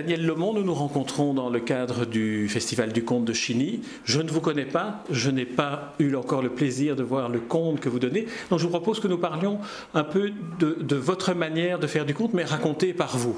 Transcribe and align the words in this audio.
Daniel 0.00 0.24
Lemont, 0.24 0.54
nous 0.54 0.62
nous 0.62 0.72
rencontrons 0.72 1.34
dans 1.34 1.50
le 1.50 1.60
cadre 1.60 2.06
du 2.06 2.48
Festival 2.48 2.90
du 2.90 3.04
Conte 3.04 3.26
de 3.26 3.34
Chigny. 3.34 3.82
Je 4.06 4.22
ne 4.22 4.30
vous 4.30 4.40
connais 4.40 4.64
pas, 4.64 5.04
je 5.10 5.30
n'ai 5.30 5.44
pas 5.44 5.92
eu 5.98 6.14
encore 6.14 6.40
le 6.40 6.48
plaisir 6.48 6.96
de 6.96 7.02
voir 7.02 7.28
le 7.28 7.38
conte 7.38 7.80
que 7.80 7.90
vous 7.90 7.98
donnez. 7.98 8.26
Donc 8.48 8.60
je 8.60 8.64
vous 8.64 8.70
propose 8.70 8.98
que 8.98 9.08
nous 9.08 9.18
parlions 9.18 9.58
un 9.92 10.04
peu 10.04 10.32
de, 10.58 10.96
votre 10.96 11.34
manière 11.34 11.78
de 11.78 11.86
faire 11.86 12.06
du 12.06 12.14
conte, 12.14 12.32
mais 12.32 12.44
raconté 12.44 12.94
par 12.94 13.18
vous. 13.18 13.36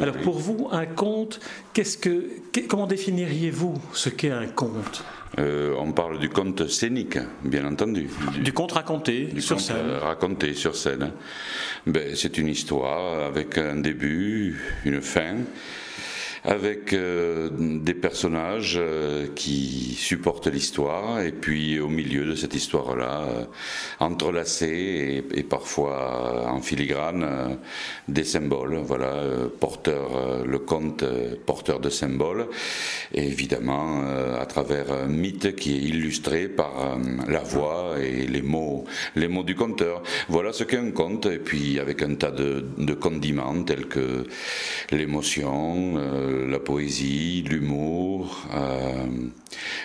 Alors 0.00 0.16
pour 0.16 0.38
vous, 0.38 0.68
un 0.72 0.86
conte, 0.86 1.40
qu'est-ce 1.74 1.98
que, 1.98 2.24
comment 2.68 2.86
définiriez-vous 2.86 3.74
ce 3.92 4.08
qu'est 4.08 4.30
un 4.30 4.46
conte? 4.46 5.04
Euh, 5.38 5.74
on 5.78 5.92
parle 5.92 6.18
du 6.18 6.30
conte 6.30 6.68
scénique, 6.68 7.18
bien 7.44 7.66
entendu. 7.66 8.08
Du, 8.42 8.54
conte 8.54 8.72
raconté 8.72 9.28
sur 9.40 9.60
scène. 9.60 9.76
Euh, 9.76 9.98
raconté 9.98 10.54
sur 10.54 10.74
scène. 10.74 11.12
Ben, 11.86 12.16
c'est 12.16 12.38
une 12.38 12.48
histoire 12.48 13.26
avec 13.26 13.58
un 13.58 13.76
début, 13.76 14.58
une 14.86 15.02
fin 15.02 15.36
avec 16.44 16.92
euh, 16.92 17.50
des 17.52 17.94
personnages 17.94 18.78
euh, 18.80 19.26
qui 19.34 19.94
supportent 19.98 20.46
l'histoire 20.46 21.20
et 21.20 21.32
puis 21.32 21.80
au 21.80 21.88
milieu 21.88 22.24
de 22.24 22.34
cette 22.34 22.54
histoire-là, 22.54 23.22
euh, 23.22 23.44
entrelacés 24.00 25.24
et, 25.34 25.42
parfois 25.42 26.46
en 26.48 26.60
filigrane, 26.60 27.58
des 28.06 28.24
symboles. 28.24 28.76
Voilà, 28.84 29.22
porteur, 29.58 30.44
le 30.44 30.58
conte 30.58 31.04
porteur 31.46 31.80
de 31.80 31.88
symboles, 31.88 32.48
et 33.14 33.26
évidemment 33.26 34.02
à 34.38 34.44
travers 34.44 34.92
un 34.92 35.06
mythe 35.06 35.56
qui 35.56 35.74
est 35.74 35.80
illustré 35.80 36.48
par 36.48 36.98
la 37.26 37.40
voix 37.40 37.94
et 37.98 38.26
les 38.26 38.42
mots, 38.42 38.84
les 39.16 39.28
mots 39.28 39.42
du 39.42 39.54
conteur. 39.54 40.02
Voilà 40.28 40.52
ce 40.52 40.64
qu'est 40.64 40.76
un 40.78 40.90
conte, 40.90 41.26
et 41.26 41.38
puis 41.38 41.80
avec 41.80 42.02
un 42.02 42.14
tas 42.14 42.30
de, 42.30 42.66
de 42.76 42.94
condiments 42.94 43.62
tels 43.62 43.86
que 43.86 44.26
l'émotion 44.90 45.96
la 46.28 46.58
poésie, 46.58 47.44
l'humour, 47.48 48.46
euh, 48.54 49.06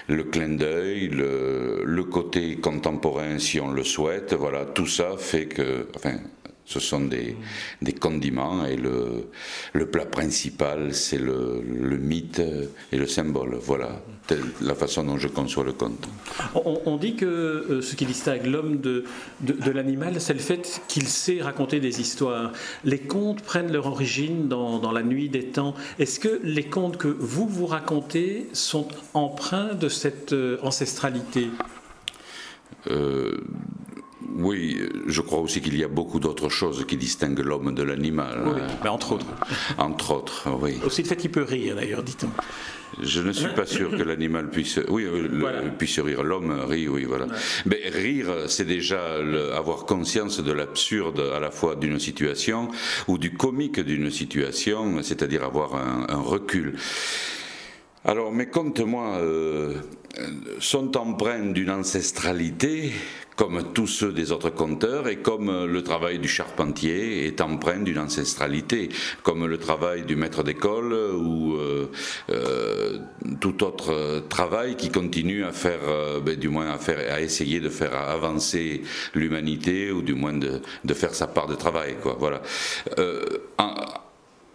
le 0.08 0.24
clin 0.24 0.50
d'œil, 0.50 1.10
le, 1.10 2.04
côté 2.12 2.58
contemporain 2.58 3.40
si 3.40 3.60
on 3.60 3.72
le 3.72 3.84
souhaite. 3.84 4.34
Voilà, 4.34 4.66
tout 4.66 4.86
ça 4.86 5.16
fait 5.18 5.48
que, 5.48 5.88
ce 6.66 6.80
sont 6.80 7.02
des, 7.02 7.36
des 7.82 7.94
condiments 7.94 8.66
et 8.66 8.78
le, 8.78 9.30
le 9.74 9.86
plat 9.86 10.06
principal, 10.06 10.94
c'est 10.94 11.18
le, 11.18 11.62
le, 11.62 11.98
mythe 11.98 12.42
et 12.92 12.98
le 12.98 13.08
symbole. 13.08 13.58
Voilà 13.62 14.02
la 14.62 14.74
façon 14.74 15.04
dont 15.04 15.18
je 15.18 15.28
conçois 15.28 15.64
le 15.64 15.74
conte. 15.74 16.08
On, 16.56 16.96
dit 16.96 17.16
que 17.16 17.26
euh, 17.26 17.82
ce 17.82 17.96
qui 17.96 18.06
distingue 18.06 18.46
l'homme 18.46 18.80
de, 18.80 19.04
de, 19.42 19.54
de 19.54 19.72
l'animal, 19.72 20.22
c'est 20.22 20.34
le 20.34 20.40
fait 20.40 20.82
qu'il 20.88 21.08
sait 21.08 21.42
raconter 21.42 21.80
des 21.80 22.00
histoires. 22.00 22.54
Les 22.86 23.00
contes 23.00 23.42
prennent 23.42 23.72
leur 23.72 23.86
origine 23.88 24.48
dans, 24.48 24.80
dans 24.80 24.92
la 24.92 25.04
nuit 25.04 25.30
des 25.30 25.48
temps. 25.48 25.76
Est-ce 26.00 26.20
que 26.20 26.40
les 26.44 26.64
contes 26.64 26.98
que 26.98 27.08
vous 27.08 27.48
vous 27.48 27.66
racontez 27.66 28.48
sont 28.54 28.88
empreints 29.14 29.76
de 29.76 29.90
cette 29.90 30.34
euh, 30.34 30.58
ancestralité? 30.62 31.50
Euh, 32.88 33.38
oui, 34.36 34.82
je 35.08 35.22
crois 35.22 35.40
aussi 35.40 35.62
qu'il 35.62 35.78
y 35.78 35.84
a 35.84 35.88
beaucoup 35.88 36.20
d'autres 36.20 36.50
choses 36.50 36.86
qui 36.86 36.98
distinguent 36.98 37.40
l'homme 37.40 37.74
de 37.74 37.84
l'animal. 37.84 38.44
Oui, 38.46 38.62
mais 38.84 38.90
entre 38.90 39.14
autres. 39.14 39.26
Entre 39.78 40.12
autres, 40.12 40.50
oui. 40.62 40.80
Aussi 40.86 41.04
le 41.04 41.08
fait 41.08 41.18
qu'il 41.18 41.32
peut 41.32 41.44
rire, 41.44 41.76
d'ailleurs, 41.76 42.04
dit-on. 42.04 42.30
Je 43.02 43.22
ne 43.22 43.32
suis 43.32 43.50
pas 43.50 43.66
sûr 43.66 43.90
que 43.92 44.04
l'animal 44.04 44.50
puisse, 44.50 44.80
oui, 44.88 45.08
puisse 45.78 46.00
rire. 46.00 46.24
L'homme 46.24 46.52
rit, 46.68 46.88
oui, 46.88 47.06
voilà. 47.06 47.28
Mais 47.66 47.82
rire, 47.90 48.46
c'est 48.48 48.66
déjà 48.66 49.18
avoir 49.56 49.86
conscience 49.86 50.40
de 50.40 50.52
l'absurde 50.52 51.32
à 51.36 51.40
la 51.40 51.52
fois 51.52 51.76
d'une 51.76 52.00
situation 52.00 52.70
ou 53.08 53.18
du 53.18 53.34
comique 53.34 53.80
d'une 53.80 54.12
situation, 54.12 55.02
c'est-à-dire 55.02 55.44
avoir 55.44 55.76
un, 55.76 56.22
recul. 56.22 56.76
Alors 58.06 58.32
mes 58.32 58.46
contes, 58.48 58.82
moi, 58.82 59.18
euh, 59.18 59.76
sont 60.60 60.96
empreints 60.98 61.52
d'une 61.52 61.72
ancestralité 61.72 62.92
comme 63.36 63.74
tous 63.74 63.88
ceux 63.88 64.12
des 64.12 64.32
autres 64.32 64.50
conteurs 64.50 65.08
et 65.08 65.18
comme 65.18 65.66
le 65.66 65.84
travail 65.84 66.20
du 66.20 66.28
charpentier 66.28 67.26
est 67.26 67.42
empreint 67.42 67.80
d'une 67.80 68.00
ancestralité, 68.00 68.90
comme 69.24 69.46
le 69.46 69.58
travail 69.58 70.04
du 70.04 70.16
maître 70.16 70.44
d'école 70.44 70.94
ou 70.94 71.56
euh, 71.56 71.90
euh, 72.30 73.00
tout 73.40 73.64
autre 73.64 74.24
travail 74.30 74.76
qui 74.76 74.90
continue 74.90 75.44
à 75.44 75.52
faire, 75.52 75.80
euh, 75.88 76.20
ben, 76.20 76.36
du 76.36 76.50
moins 76.50 76.72
à 76.72 76.78
faire, 76.78 77.14
à 77.14 77.22
essayer 77.22 77.60
de 77.60 77.70
faire 77.70 77.96
avancer 77.96 78.84
l'humanité 79.14 79.92
ou 79.92 80.02
du 80.02 80.14
moins 80.14 80.34
de, 80.34 80.62
faire 80.94 81.16
sa 81.16 81.28
part 81.28 81.48
de 81.48 81.56
travail. 81.56 81.96
Voilà. 82.20 82.42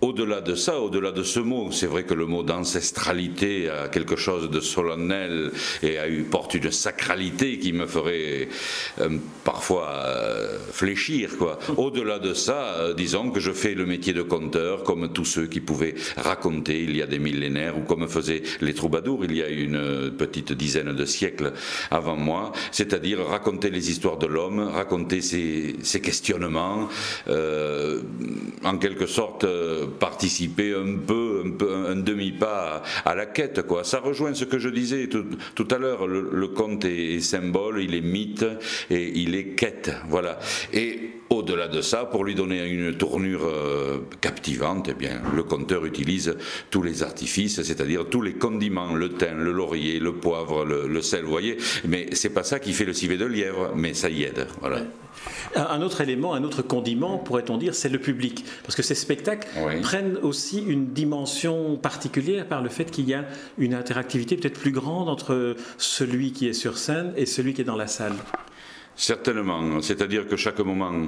Au-delà 0.01 0.41
de 0.41 0.55
ça, 0.55 0.81
au-delà 0.81 1.11
de 1.11 1.25
ce 1.25 1.41
mot, 1.41 1.73
c'est 1.73 1.87
vrai 1.87 2.05
que 2.05 2.15
le 2.15 2.27
mot 2.27 2.45
d'ancestralité 2.45 3.69
a 3.69 3.89
quelque 3.89 4.15
chose 4.15 4.49
de 4.49 4.61
solennel 4.61 5.51
et 5.83 5.99
a 5.99 6.09
eu, 6.09 6.23
porte 6.23 6.55
une 6.55 6.71
sacralité 6.71 7.59
qui 7.59 7.73
me 7.73 7.87
ferait 7.87 8.49
euh, 9.01 9.19
parfois 9.43 9.89
euh, 9.89 10.59
fléchir. 10.71 11.37
Quoi. 11.37 11.59
Au-delà 11.77 12.21
de 12.21 12.33
ça, 12.33 12.77
euh, 12.79 12.95
disons 12.95 13.31
que 13.31 13.41
je 13.41 13.51
fais 13.51 13.75
le 13.75 13.87
métier 13.87 14.13
de 14.13 14.23
conteur 14.23 14.85
comme 14.85 15.13
tous 15.13 15.25
ceux 15.25 15.47
qui 15.47 15.61
pouvaient 15.61 15.97
raconter 16.17 16.81
il 16.81 16.97
y 16.97 17.03
a 17.03 17.07
des 17.07 17.19
millénaires 17.19 17.77
ou 17.77 17.81
comme 17.83 18.09
faisaient 18.09 18.43
les 18.61 18.75
troubadours 18.75 19.25
il 19.25 19.37
y 19.37 19.43
a 19.43 19.49
une 19.49 20.13
petite 20.17 20.53
dizaine 20.53 20.93
de 20.93 21.05
siècles 21.05 21.53
avant 21.91 22.17
moi, 22.17 22.53
c'est-à-dire 22.71 23.27
raconter 23.27 23.71
les 23.71 23.91
histoires 23.91 24.17
de 24.17 24.27
l'homme, 24.27 24.61
raconter 24.61 25.21
ses, 25.21 25.77
ses 25.83 26.01
questionnements, 26.01 26.89
en 27.29 28.79
quelque 28.79 29.07
sorte 29.07 29.45
participer 29.89 30.75
un 30.75 30.97
peu, 30.97 31.43
un, 31.45 31.51
peu, 31.51 31.87
un 31.89 31.97
demi-pas 31.97 32.83
à, 33.05 33.15
la 33.15 33.27
quête. 33.27 33.63
Quoi. 33.63 33.85
Ça 33.85 34.01
rejoint 34.01 34.35
ce 34.35 34.45
que 34.45 34.59
je 34.59 34.69
disais 34.69 35.09
tout, 35.09 35.25
tout 35.55 35.69
à 35.71 35.79
l'heure. 35.79 36.07
Le, 36.07 36.49
conte 36.49 36.85
est, 36.85 37.21
symbole, 37.21 37.83
il 37.83 37.95
est 37.95 38.01
mythe 38.01 38.47
et 38.91 39.13
il 39.19 39.35
est 39.35 39.55
quête. 39.55 39.93
Voilà. 40.09 40.39
Et 40.73 41.11
au-delà 41.31 41.69
de 41.69 41.83
ça, 41.83 42.05
pour 42.05 42.25
lui 42.25 42.35
donner 42.35 42.65
une 42.65 42.95
tournure 42.95 43.45
euh, 43.45 43.99
captivante, 44.21 44.89
eh 44.91 44.95
bien, 44.95 45.21
le 45.35 45.43
conteur 45.43 45.85
utilise 45.85 46.37
tous 46.71 46.83
les 46.83 47.03
artifices, 47.03 47.63
c'est-à-dire 47.63 48.07
tous 48.09 48.23
les 48.23 48.35
condiments, 48.35 48.95
le 48.95 49.11
thym, 49.11 49.39
le 49.39 49.53
laurier, 49.53 49.99
le 49.99 50.15
poivre, 50.15 50.65
le, 50.65 51.03
sel, 51.03 51.25
vous 51.25 51.31
voyez. 51.31 51.59
Mais 51.87 52.09
c'est 52.13 52.31
pas 52.31 52.45
ça 52.45 52.59
qui 52.59 52.73
fait 52.73 52.85
le 52.85 52.95
civet 52.95 53.17
de 53.17 53.27
lièvre, 53.27 53.73
mais 53.77 53.95
ça 53.95 54.09
y 54.09 54.23
aide. 54.23 54.47
Voilà. 54.61 54.83
Un 55.55 55.83
autre 55.83 56.01
élément, 56.01 56.35
un 56.35 56.45
autre 56.45 56.63
condiment, 56.63 57.19
pourrait-on 57.19 57.57
dire, 57.57 57.75
c'est 57.75 57.89
le 57.89 57.99
public. 57.99 58.45
Parce 58.63 58.77
que 58.77 58.83
ces 58.83 58.95
spectacles 58.95 59.49
prennent 59.81 60.17
aussi 60.19 60.63
une 60.67 60.93
dimension 60.93 61.77
particulière 61.77 62.47
par 62.47 62.63
le 62.63 62.69
fait 62.69 62.91
qu'il 62.91 63.09
y 63.09 63.15
a 63.15 63.25
une 63.59 63.75
interactivité 63.75 64.37
peut-être 64.37 64.59
plus 64.59 64.73
grande 64.73 65.09
entre 65.09 65.57
celui 65.77 66.33
qui 66.33 66.49
est 66.49 66.53
sur 66.53 66.79
scène 66.79 67.13
et 67.17 67.27
celui 67.27 67.55
qui 67.55 67.63
est 67.63 67.65
dans 67.65 67.77
la 67.77 67.87
salle. 67.87 68.15
Certainement, 69.01 69.81
c'est-à-dire 69.81 70.27
que 70.27 70.35
chaque 70.35 70.59
moment 70.59 71.07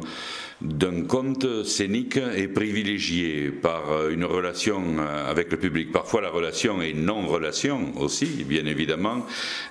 d'un 0.60 1.02
conte 1.06 1.64
scénique 1.64 2.18
est 2.18 2.46
privilégié 2.46 3.50
par 3.50 3.90
euh, 3.90 4.10
une 4.10 4.24
relation 4.24 4.80
euh, 5.00 5.28
avec 5.28 5.50
le 5.50 5.56
public. 5.56 5.90
Parfois 5.90 6.20
la 6.20 6.30
relation 6.30 6.80
est 6.82 6.92
non-relation 6.92 7.92
aussi, 7.98 8.44
bien 8.44 8.64
évidemment, 8.66 9.26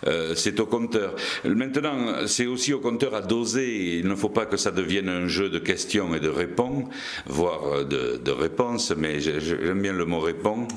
euh, 0.05 0.35
c'est 0.35 0.59
au 0.59 0.65
conteur. 0.65 1.15
Maintenant, 1.45 2.27
c'est 2.27 2.45
aussi 2.45 2.73
au 2.73 2.79
conteur 2.79 3.15
à 3.15 3.21
doser, 3.21 3.99
il 3.99 4.07
ne 4.09 4.15
faut 4.15 4.27
pas 4.27 4.45
que 4.45 4.57
ça 4.57 4.71
devienne 4.71 5.07
un 5.07 5.27
jeu 5.29 5.49
de 5.49 5.59
questions 5.59 6.13
et 6.13 6.19
de 6.19 6.27
réponses, 6.27 6.89
voire 7.25 7.85
de, 7.85 8.17
de 8.17 8.31
réponses, 8.31 8.91
mais 8.97 9.21
j'aime 9.21 9.81
bien 9.81 9.93
le 9.93 10.03
mot 10.03 10.19
répond. 10.19 10.67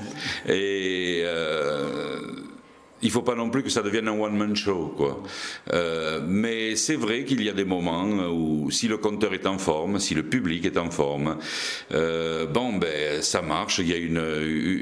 Et 0.49 1.25
il 3.03 3.11
faut 3.11 3.23
pas 3.23 3.35
non 3.35 3.51
plus 3.51 3.63
que 3.63 3.71
ça 3.71 3.83
devienne 3.83 4.09
un 4.09 4.19
one-man 4.19 4.55
show, 4.55 4.95
quoi. 4.97 5.23
Euh, 5.73 6.21
mais 6.27 6.77
c'est 6.77 6.95
vrai 6.95 7.25
qu'il 7.25 7.43
y 7.43 7.49
a 7.49 7.53
des 7.53 7.65
moments 7.65 8.05
où, 8.05 8.71
si 8.71 8.89
le 8.89 8.97
compteur 8.97 9.35
est 9.35 9.47
en 9.47 9.59
forme, 9.59 9.99
si 9.99 10.15
le 10.15 10.23
public 10.23 10.65
est 10.65 10.79
en 10.79 10.91
forme, 10.91 11.37
euh, 11.93 12.47
bon, 12.47 12.75
ben, 12.75 13.21
ça 13.21 13.43
marche. 13.43 13.81
Il 13.81 13.89
y 13.89 13.93
a 13.93 13.97
une, 13.97 14.23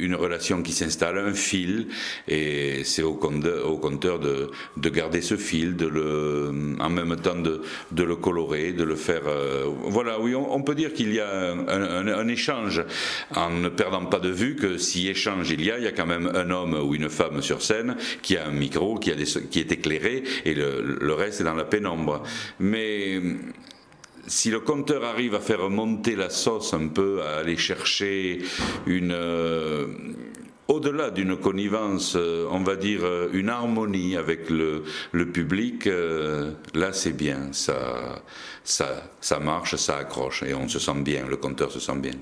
une 0.00 0.14
relation 0.14 0.62
qui 0.62 0.72
s'installe, 0.72 1.18
un 1.18 1.32
fil, 1.32 1.88
et 2.28 2.82
c'est 2.84 3.02
au 3.02 3.14
compteur, 3.14 3.70
au 3.70 4.18
de, 4.18 4.50
de, 4.76 4.88
garder 4.90 5.22
ce 5.22 5.36
fil, 5.36 5.76
de 5.76 5.86
le, 5.86 6.76
en 6.78 6.90
même 6.90 7.16
temps 7.16 7.36
de, 7.36 7.62
de 7.92 8.02
le 8.02 8.16
colorer, 8.16 8.72
de 8.72 8.84
le 8.84 8.96
faire. 8.96 9.22
Euh, 9.26 9.64
voilà, 9.84 10.20
oui, 10.20 10.34
on, 10.34 10.62
peut 10.62 10.74
dire 10.74 10.92
qu'il 10.92 11.14
y 11.14 11.20
a 11.20 11.52
un, 11.52 11.68
un, 11.68 12.08
un, 12.08 12.28
échange, 12.28 12.84
en 13.34 13.50
ne 13.50 13.68
perdant 13.68 14.04
pas 14.04 14.20
de 14.20 14.28
vue 14.28 14.56
que 14.56 14.76
si 14.76 15.08
échange 15.08 15.50
il 15.50 15.64
y 15.64 15.70
a, 15.70 15.78
il 15.78 15.84
y 15.84 15.88
a 15.88 15.92
quand 15.92 16.06
même 16.06 16.30
un 16.34 16.50
homme 16.50 16.74
ou 16.74 16.94
une 16.94 17.08
femme 17.08 17.40
sur 17.40 17.62
scène 17.62 17.96
qui 18.22 18.36
a 18.36 18.46
un 18.46 18.52
micro, 18.52 18.98
qui, 18.98 19.10
est 19.10 19.72
éclairé, 19.72 20.22
et 20.44 20.54
le, 20.54 21.12
reste 21.12 21.40
est 21.40 21.44
dans 21.44 21.54
la 21.54 21.64
pénombre. 21.64 22.22
Mais 22.58 23.20
si 24.26 24.50
le 24.50 24.60
compteur 24.60 25.04
arrive 25.04 25.34
à 25.34 25.40
faire 25.40 25.68
monter 25.70 26.16
la 26.16 26.30
sauce 26.30 26.72
un 26.74 26.88
peu, 26.88 27.22
à 27.22 27.38
aller 27.38 27.56
chercher 27.56 28.38
une, 28.86 29.12
euh, 29.12 29.86
au-delà 30.70 31.10
d'une 31.10 31.36
connivence, 31.36 32.14
euh, 32.16 32.46
on 32.50 32.60
va 32.60 32.76
dire 32.76 33.00
euh, 33.02 33.28
une 33.32 33.48
harmonie 33.48 34.16
avec 34.16 34.48
le, 34.48 34.84
public, 35.32 35.88
euh, 35.88 36.52
là 36.74 36.92
c'est 36.92 37.12
bien, 37.12 37.48
ça, 37.50 38.22
ça, 38.62 39.10
ça 39.20 39.40
marche, 39.40 39.74
ça 39.74 39.96
accroche 39.96 40.44
et 40.44 40.54
on 40.54 40.68
se 40.68 40.78
sent 40.78 41.02
bien, 41.02 41.26
le 41.28 41.36
compteur 41.36 41.72
se 41.72 41.80
sent 41.80 41.96
bien. 41.96 42.12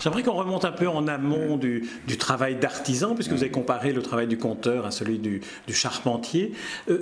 J'aimerais 0.00 0.22
qu'on 0.22 0.32
remonte 0.32 0.64
un 0.64 0.72
peu 0.72 0.88
en 0.88 1.06
amont 1.08 1.58
du, 1.58 1.88
travail 2.18 2.56
d'artisan, 2.56 3.14
puisque 3.14 3.32
vous 3.32 3.42
avez 3.42 3.50
comparé 3.50 3.92
le 3.92 4.02
travail 4.02 4.26
du 4.26 4.38
compteur 4.38 4.86
à 4.86 4.90
celui 4.90 5.18
du, 5.18 5.42
charpentier. 5.68 6.52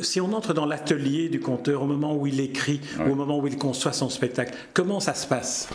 si 0.00 0.20
on 0.20 0.32
entre 0.32 0.52
dans 0.52 0.66
l'atelier 0.66 1.28
du 1.28 1.40
compteur 1.40 1.82
au 1.82 1.86
moment 1.86 2.14
où 2.14 2.26
il 2.26 2.40
écrit 2.40 2.80
ou 3.00 3.12
au 3.12 3.14
moment 3.14 3.38
où 3.38 3.46
il 3.46 3.56
conçoit 3.56 3.92
son 3.92 4.10
spectacle, 4.10 4.54
comment 4.74 5.00
ça 5.00 5.14
se 5.14 5.26
passe? 5.26 5.68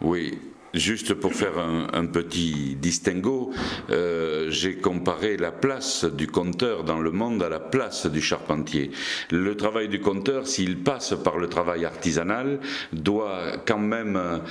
Oui, 0.00 0.38
Juste 0.74 1.14
pour 1.14 1.32
faire 1.32 1.58
un, 1.58 2.06
petit 2.06 2.76
distinguo, 2.76 3.52
euh, 3.90 4.50
j'ai 4.50 4.76
comparé 4.76 5.36
la 5.36 5.50
place 5.50 6.04
du 6.04 6.26
conteur 6.26 6.84
dans 6.84 7.00
le 7.00 7.10
monde 7.10 7.42
à 7.42 7.48
la 7.48 7.60
place 7.60 8.06
du 8.06 8.20
charpentier. 8.20 8.90
Le 9.30 9.56
travail 9.56 9.88
du 9.88 10.00
conteur, 10.00 10.46
s'il 10.46 10.78
passe 10.78 11.14
par 11.24 11.38
le 11.38 11.48
travail 11.48 11.84
artisanal, 11.84 12.60
doit 12.92 13.58
quand 13.66 13.78
même 13.78 14.42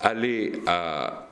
aller 0.00 0.60
à... 0.66 1.28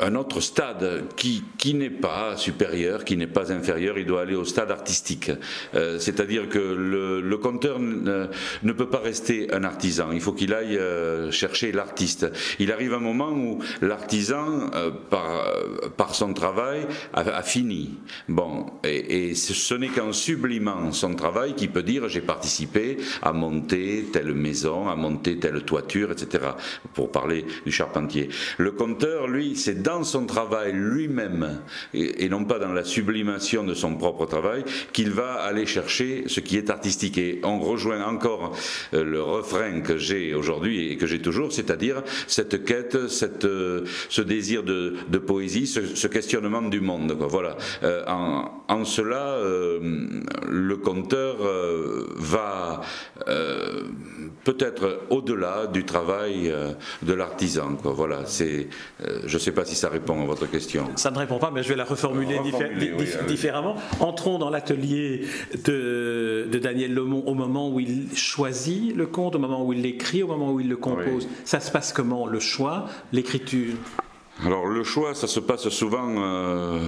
Euh, 0.00 0.06
un 0.06 0.14
autre 0.14 0.40
stade 0.40 1.04
qui, 1.16 1.42
qui 1.58 1.74
n'est 1.74 1.90
pas 1.90 2.36
supérieur, 2.36 3.04
qui 3.04 3.16
n'est 3.16 3.26
pas 3.26 3.52
inférieur, 3.52 3.98
il 3.98 4.06
doit 4.06 4.22
aller 4.22 4.34
au 4.34 4.44
stade 4.44 4.70
artistique. 4.70 5.30
Euh, 5.74 5.98
c'est-à-dire 5.98 6.48
que 6.48 6.58
le, 6.58 7.20
le 7.20 7.38
conteur 7.38 7.80
ne, 7.80 8.26
ne, 8.62 8.72
peut 8.72 8.88
pas 8.88 9.00
rester 9.00 9.52
un 9.52 9.64
artisan, 9.64 10.12
il 10.12 10.20
faut 10.20 10.32
qu'il 10.32 10.54
aille 10.54 10.76
euh, 10.76 11.30
chercher 11.30 11.72
l'artiste. 11.72 12.30
Il 12.58 12.70
arrive 12.72 12.94
un 12.94 13.00
moment 13.00 13.30
où 13.30 13.60
l'artisan, 13.80 14.70
euh, 14.74 14.90
par, 15.10 15.52
par 15.96 16.14
son 16.14 16.32
travail, 16.34 16.86
a, 17.12 17.42
fini. 17.42 17.98
Bon, 18.28 18.66
et, 18.84 19.30
et 19.30 19.34
ce 19.34 19.74
n'est 19.74 19.88
qu'en 19.88 20.12
sublimant 20.12 20.92
son 20.92 21.14
travail 21.14 21.54
qu'il 21.54 21.70
peut 21.70 21.82
dire 21.82 22.08
j'ai 22.08 22.20
participé 22.20 22.98
à 23.22 23.32
monter 23.32 24.06
telle 24.12 24.34
maison, 24.34 24.88
à 24.88 24.96
monter 24.96 25.38
telle 25.38 25.62
toiture, 25.62 26.12
etc. 26.12 26.44
Pour 26.94 27.10
parler 27.10 27.44
du 27.64 27.72
charpentier. 27.72 28.28
Le 28.58 28.72
conteur, 28.72 29.26
lui, 29.28 29.56
c'est 29.56 29.82
dans 29.86 30.02
son 30.02 30.26
travail 30.26 30.72
lui-même, 30.72 31.60
et, 31.94 32.28
non 32.28 32.44
pas 32.44 32.58
dans 32.58 32.72
la 32.72 32.82
sublimation 32.82 33.62
de 33.62 33.72
son 33.72 33.94
propre 33.94 34.26
travail, 34.26 34.64
qu'il 34.92 35.12
va 35.12 35.34
aller 35.34 35.64
chercher 35.64 36.24
ce 36.26 36.40
qui 36.40 36.56
est 36.56 36.70
artistique. 36.70 37.18
Et 37.18 37.40
on 37.44 37.60
rejoint 37.60 38.04
encore 38.04 38.56
euh, 38.94 39.04
le 39.04 39.22
refrain 39.22 39.80
que 39.82 39.96
j'ai 39.96 40.34
aujourd'hui 40.34 40.90
et 40.90 40.96
que 40.96 41.06
j'ai 41.06 41.22
toujours, 41.22 41.52
c'est-à-dire 41.52 42.02
cette 42.26 42.64
quête, 42.64 43.06
cette, 43.08 43.44
euh, 43.44 43.84
ce 44.08 44.22
désir 44.22 44.64
de, 44.64 44.96
poésie, 45.24 45.68
ce, 45.68 46.06
questionnement 46.08 46.62
du 46.62 46.80
monde. 46.80 47.16
Voilà. 47.20 47.56
Euh, 47.84 48.02
en, 48.06 48.84
cela, 48.84 49.38
le 50.48 50.76
conteur 50.76 51.36
va 52.16 52.80
peut-être 54.44 55.00
au-delà 55.10 55.66
du 55.66 55.84
travail 55.84 56.52
de 57.02 57.12
l'artisan. 57.12 57.76
Voilà. 57.82 58.24
Je 58.28 59.32
ne 59.32 59.38
sais 59.38 59.52
pas 59.52 59.64
si 59.64 59.75
ça 59.76 59.88
répond 59.88 60.20
à 60.22 60.24
votre 60.24 60.46
question. 60.46 60.88
Ça 60.96 61.10
ne 61.10 61.18
répond 61.18 61.38
pas, 61.38 61.50
mais 61.52 61.62
je 61.62 61.68
vais 61.68 61.76
la 61.76 61.84
reformuler, 61.84 62.40
différemment. 63.28 63.76
Entrons 64.00 64.38
dans 64.38 64.50
l'atelier 64.50 65.22
de, 65.64 66.48
Daniel 66.60 66.94
Lemont 66.94 67.22
au 67.26 67.34
moment 67.34 67.70
où 67.70 67.80
il 67.80 68.16
choisit 68.16 68.94
le 68.96 69.06
conte, 69.06 69.36
au 69.36 69.38
moment 69.38 69.64
où 69.64 69.72
il 69.72 69.82
l'écrit, 69.82 70.22
au 70.22 70.28
moment 70.28 70.52
où 70.52 70.60
il 70.60 70.68
le 70.68 70.76
compose. 70.76 71.28
Ça 71.44 71.60
se 71.60 71.70
passe 71.70 71.92
comment 71.92 72.26
Le 72.26 72.40
choix, 72.40 72.86
l'écriture? 73.12 73.74
Alors 74.44 74.66
le 74.66 74.82
choix, 74.82 75.14
ça 75.14 75.26
se 75.26 75.40
passe 75.40 75.68
souvent... 75.68 76.14
Euh, 76.18 76.80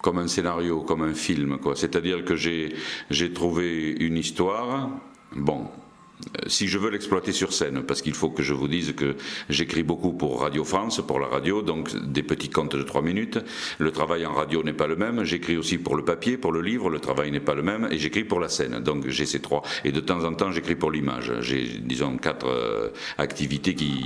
comme 0.00 0.18
un 0.18 0.28
scénario, 0.28 0.80
comme 0.80 1.02
un 1.02 1.14
film. 1.14 1.58
C'est-à-dire 1.74 2.24
que 2.24 2.34
j'ai 2.34 3.32
trouvé 3.34 3.90
une 4.00 4.16
histoire. 4.16 4.88
Bon, 5.36 5.68
si 6.46 6.68
je 6.68 6.78
veux 6.78 6.90
l'exploiter 6.90 7.32
sur 7.32 7.52
scène, 7.52 7.82
parce 7.82 8.02
qu'il 8.02 8.14
faut 8.14 8.30
que 8.30 8.42
je 8.42 8.54
vous 8.54 8.68
dise 8.68 8.94
que 8.94 9.16
j'écris 9.48 9.82
beaucoup 9.82 10.12
pour 10.12 10.40
Radio 10.40 10.64
France, 10.64 11.00
pour 11.06 11.18
la 11.18 11.26
radio, 11.26 11.62
donc 11.62 11.94
des 11.96 12.22
petits 12.22 12.50
contes 12.50 12.76
de 12.76 12.82
trois 12.82 13.02
minutes. 13.02 13.38
Le 13.78 13.90
travail 13.90 14.26
en 14.26 14.32
radio 14.32 14.62
n'est 14.62 14.72
pas 14.72 14.86
le 14.86 14.96
même. 14.96 15.24
J'écris 15.24 15.56
aussi 15.56 15.78
pour 15.78 15.96
le 15.96 16.04
papier, 16.04 16.36
pour 16.36 16.52
le 16.52 16.62
livre, 16.62 16.90
le 16.90 17.00
travail 17.00 17.30
n'est 17.30 17.40
pas 17.40 17.54
le 17.54 17.62
même. 17.62 17.88
Et 17.90 17.98
j'écris 17.98 18.24
pour 18.24 18.40
la 18.40 18.48
scène, 18.48 18.80
donc 18.80 19.08
j'ai 19.08 19.26
ces 19.26 19.40
trois. 19.40 19.62
Et 19.84 19.92
de 19.92 20.00
temps 20.00 20.24
en 20.24 20.34
temps, 20.34 20.52
j'écris 20.52 20.76
pour 20.76 20.90
l'image. 20.90 21.32
J'ai, 21.40 21.64
disons, 21.80 22.16
quatre 22.16 22.46
euh, 22.46 22.88
activités 23.18 23.74
qui 23.74 24.04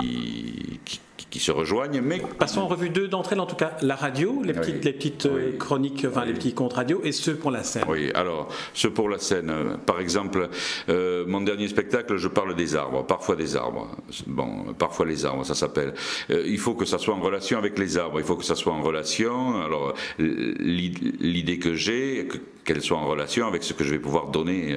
qui 1.16 1.38
se 1.40 1.52
rejoignent. 1.52 2.00
Mais 2.00 2.22
passons 2.38 2.60
en 2.60 2.66
revue 2.66 2.90
deux 2.90 3.08
d'entre 3.08 3.32
elles, 3.32 3.40
en 3.40 3.46
tout 3.46 3.56
cas 3.56 3.76
la 3.82 3.96
radio, 3.96 4.40
les 4.44 4.52
petites, 4.52 4.84
les 4.84 4.92
petites 4.92 5.26
euh, 5.26 5.56
chroniques, 5.58 6.06
enfin 6.08 6.24
les 6.24 6.32
petits 6.32 6.54
comptes 6.54 6.74
radio, 6.74 7.00
et 7.04 7.12
ceux 7.12 7.34
pour 7.34 7.50
la 7.50 7.62
scène. 7.62 7.84
Oui, 7.88 8.10
alors 8.14 8.48
ceux 8.72 8.90
pour 8.90 9.08
la 9.08 9.18
scène. 9.18 9.52
Par 9.86 10.00
exemple, 10.00 10.48
euh, 10.88 11.24
mon 11.26 11.40
dernier 11.40 11.68
spectacle, 11.68 12.16
je 12.16 12.28
parle 12.28 12.54
des 12.54 12.76
arbres, 12.76 13.04
parfois 13.04 13.36
des 13.36 13.56
arbres. 13.56 13.88
Bon, 14.26 14.74
parfois 14.78 15.06
les 15.06 15.24
arbres, 15.24 15.44
ça 15.44 15.54
s'appelle. 15.54 15.94
Euh, 16.30 16.44
il 16.46 16.58
faut 16.58 16.74
que 16.74 16.84
ça 16.84 16.98
soit 16.98 17.14
en 17.14 17.20
relation 17.20 17.58
avec 17.58 17.78
les 17.78 17.98
arbres. 17.98 18.20
Il 18.20 18.26
faut 18.26 18.36
que 18.36 18.44
ça 18.44 18.54
soit 18.54 18.72
en 18.72 18.82
relation. 18.82 19.60
Alors 19.60 19.94
l'idée 20.18 21.58
que 21.58 21.74
j'ai, 21.74 22.28
qu'elle 22.64 22.80
soit 22.80 22.98
en 22.98 23.06
relation 23.06 23.46
avec 23.46 23.62
ce 23.62 23.72
que 23.72 23.84
je 23.84 23.90
vais 23.90 23.98
pouvoir 23.98 24.28
donner 24.28 24.76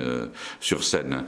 sur 0.60 0.84
scène. 0.84 1.26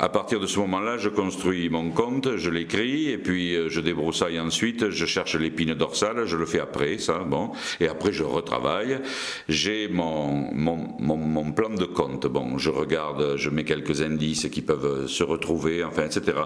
À 0.00 0.08
partir 0.08 0.38
de 0.38 0.46
ce 0.46 0.60
moment-là, 0.60 0.96
je 0.96 1.08
construis 1.08 1.68
mon 1.68 1.90
compte, 1.90 2.36
je 2.36 2.50
l'écris, 2.50 3.10
et 3.10 3.18
puis 3.18 3.56
euh, 3.56 3.68
je 3.68 3.80
débroussaille 3.80 4.38
ensuite, 4.38 4.90
je 4.90 5.06
cherche 5.06 5.34
l'épine 5.34 5.74
dorsale, 5.74 6.24
je 6.24 6.36
le 6.36 6.46
fais 6.46 6.60
après, 6.60 6.98
ça, 6.98 7.24
bon, 7.26 7.50
et 7.80 7.88
après 7.88 8.12
je 8.12 8.22
retravaille. 8.22 9.00
J'ai 9.48 9.88
mon, 9.88 10.54
mon, 10.54 10.94
mon, 11.00 11.16
mon, 11.16 11.50
plan 11.50 11.70
de 11.70 11.84
compte, 11.84 12.28
bon, 12.28 12.58
je 12.58 12.70
regarde, 12.70 13.34
je 13.36 13.50
mets 13.50 13.64
quelques 13.64 14.00
indices 14.00 14.48
qui 14.48 14.62
peuvent 14.62 15.08
se 15.08 15.24
retrouver, 15.24 15.82
enfin, 15.82 16.04
etc. 16.04 16.42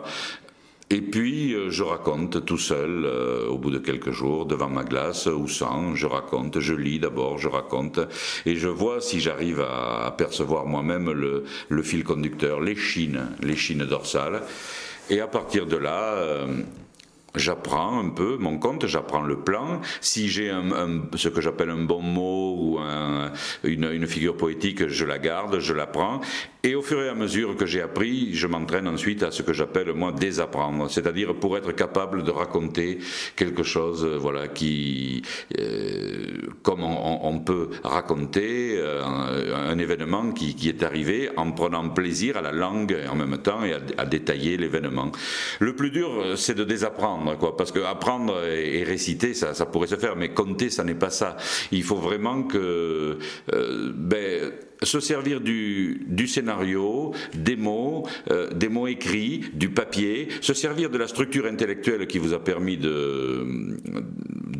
Et 0.92 1.00
puis, 1.00 1.54
euh, 1.54 1.70
je 1.70 1.82
raconte 1.82 2.44
tout 2.44 2.58
seul, 2.58 3.06
euh, 3.06 3.48
au 3.48 3.56
bout 3.56 3.70
de 3.70 3.78
quelques 3.78 4.10
jours, 4.10 4.44
devant 4.44 4.68
ma 4.68 4.84
glace 4.84 5.24
ou 5.24 5.48
sans, 5.48 5.94
je 5.94 6.06
raconte, 6.06 6.60
je 6.60 6.74
lis 6.74 6.98
d'abord, 6.98 7.38
je 7.38 7.48
raconte, 7.48 7.98
et 8.44 8.56
je 8.56 8.68
vois 8.68 9.00
si 9.00 9.18
j'arrive 9.18 9.62
à 9.62 10.04
apercevoir 10.04 10.66
moi-même 10.66 11.10
le, 11.10 11.82
fil 11.82 12.04
conducteur, 12.04 12.60
les 12.60 12.76
chines 12.76 13.86
dorsales. 13.88 14.42
Et 15.08 15.20
à 15.20 15.26
partir 15.28 15.64
de 15.64 15.76
là, 15.76 16.12
euh, 16.16 16.62
J'apprends 17.34 17.98
un 17.98 18.10
peu 18.10 18.36
mon 18.36 18.58
compte, 18.58 18.86
j'apprends 18.86 19.22
le 19.22 19.40
plan. 19.40 19.80
Si 20.02 20.28
j'ai 20.28 20.50
un, 20.50 21.02
ce 21.14 21.28
que 21.28 21.40
j'appelle 21.40 21.70
un 21.70 21.84
bon 21.84 22.02
mot 22.02 22.56
ou 22.58 22.78
un, 22.78 23.32
une, 23.64 23.90
une, 23.90 24.06
figure 24.06 24.36
poétique, 24.36 24.88
je 24.88 25.04
la 25.06 25.18
garde, 25.18 25.58
je 25.58 25.72
la 25.72 25.86
prends. 25.86 26.20
Et 26.64 26.76
au 26.76 26.82
fur 26.82 27.02
et 27.02 27.08
à 27.08 27.14
mesure 27.14 27.56
que 27.56 27.66
j'ai 27.66 27.80
appris, 27.80 28.34
je 28.34 28.46
m'entraîne 28.46 28.86
ensuite 28.86 29.24
à 29.24 29.32
ce 29.32 29.42
que 29.42 29.52
j'appelle 29.52 29.92
moi 29.94 30.12
désapprendre, 30.12 30.88
c'est-à-dire 30.88 31.34
pour 31.34 31.56
être 31.56 31.72
capable 31.72 32.22
de 32.22 32.30
raconter 32.30 32.98
quelque 33.34 33.64
chose, 33.64 34.04
euh, 34.04 34.16
voilà, 34.16 34.46
qui, 34.46 35.22
euh, 35.58 36.26
comme 36.62 36.84
on, 36.84 37.18
on, 37.26 37.40
peut 37.40 37.70
raconter 37.82 38.76
euh, 38.78 39.02
un, 39.02 39.70
un, 39.70 39.78
événement 39.78 40.30
qui, 40.30 40.54
qui, 40.54 40.68
est 40.68 40.84
arrivé 40.84 41.30
en 41.36 41.50
prenant 41.50 41.88
plaisir 41.88 42.36
à 42.36 42.42
la 42.42 42.52
langue 42.52 42.96
en 43.10 43.16
même 43.16 43.38
temps 43.38 43.64
et 43.64 43.72
à, 43.72 43.80
à 43.98 44.06
détailler 44.06 44.56
l'événement. 44.56 45.10
Le 45.58 45.74
plus 45.74 45.90
dur, 45.90 46.34
c'est 46.36 46.54
de 46.54 46.62
désapprendre 46.62 47.21
parce 47.56 47.72
que 47.72 47.80
apprendre 47.80 48.44
et, 48.46 48.82
réciter, 48.84 49.34
ça, 49.34 49.54
ça, 49.54 49.66
pourrait 49.66 49.86
se 49.86 49.96
faire, 49.96 50.16
mais 50.16 50.30
compter, 50.30 50.70
ça 50.70 50.84
n'est 50.84 50.94
pas 50.94 51.10
ça. 51.10 51.36
Il 51.70 51.82
faut 51.82 51.96
vraiment 51.96 52.42
que, 52.42 53.18
euh, 53.52 53.92
ben, 53.94 54.52
se 54.82 55.00
servir 55.00 55.40
du, 55.40 56.26
scénario, 56.26 57.12
des 57.34 57.56
mots, 57.56 58.06
euh, 58.30 58.50
des 58.50 58.68
mots 58.68 58.86
écrits, 58.86 59.44
du 59.54 59.70
papier, 59.70 60.28
se 60.40 60.54
servir 60.54 60.90
de 60.90 60.98
la 60.98 61.08
structure 61.08 61.46
intellectuelle 61.46 62.06
qui 62.06 62.18
vous 62.18 62.32
a 62.32 62.38
permis 62.38 62.76
de, 62.76 63.76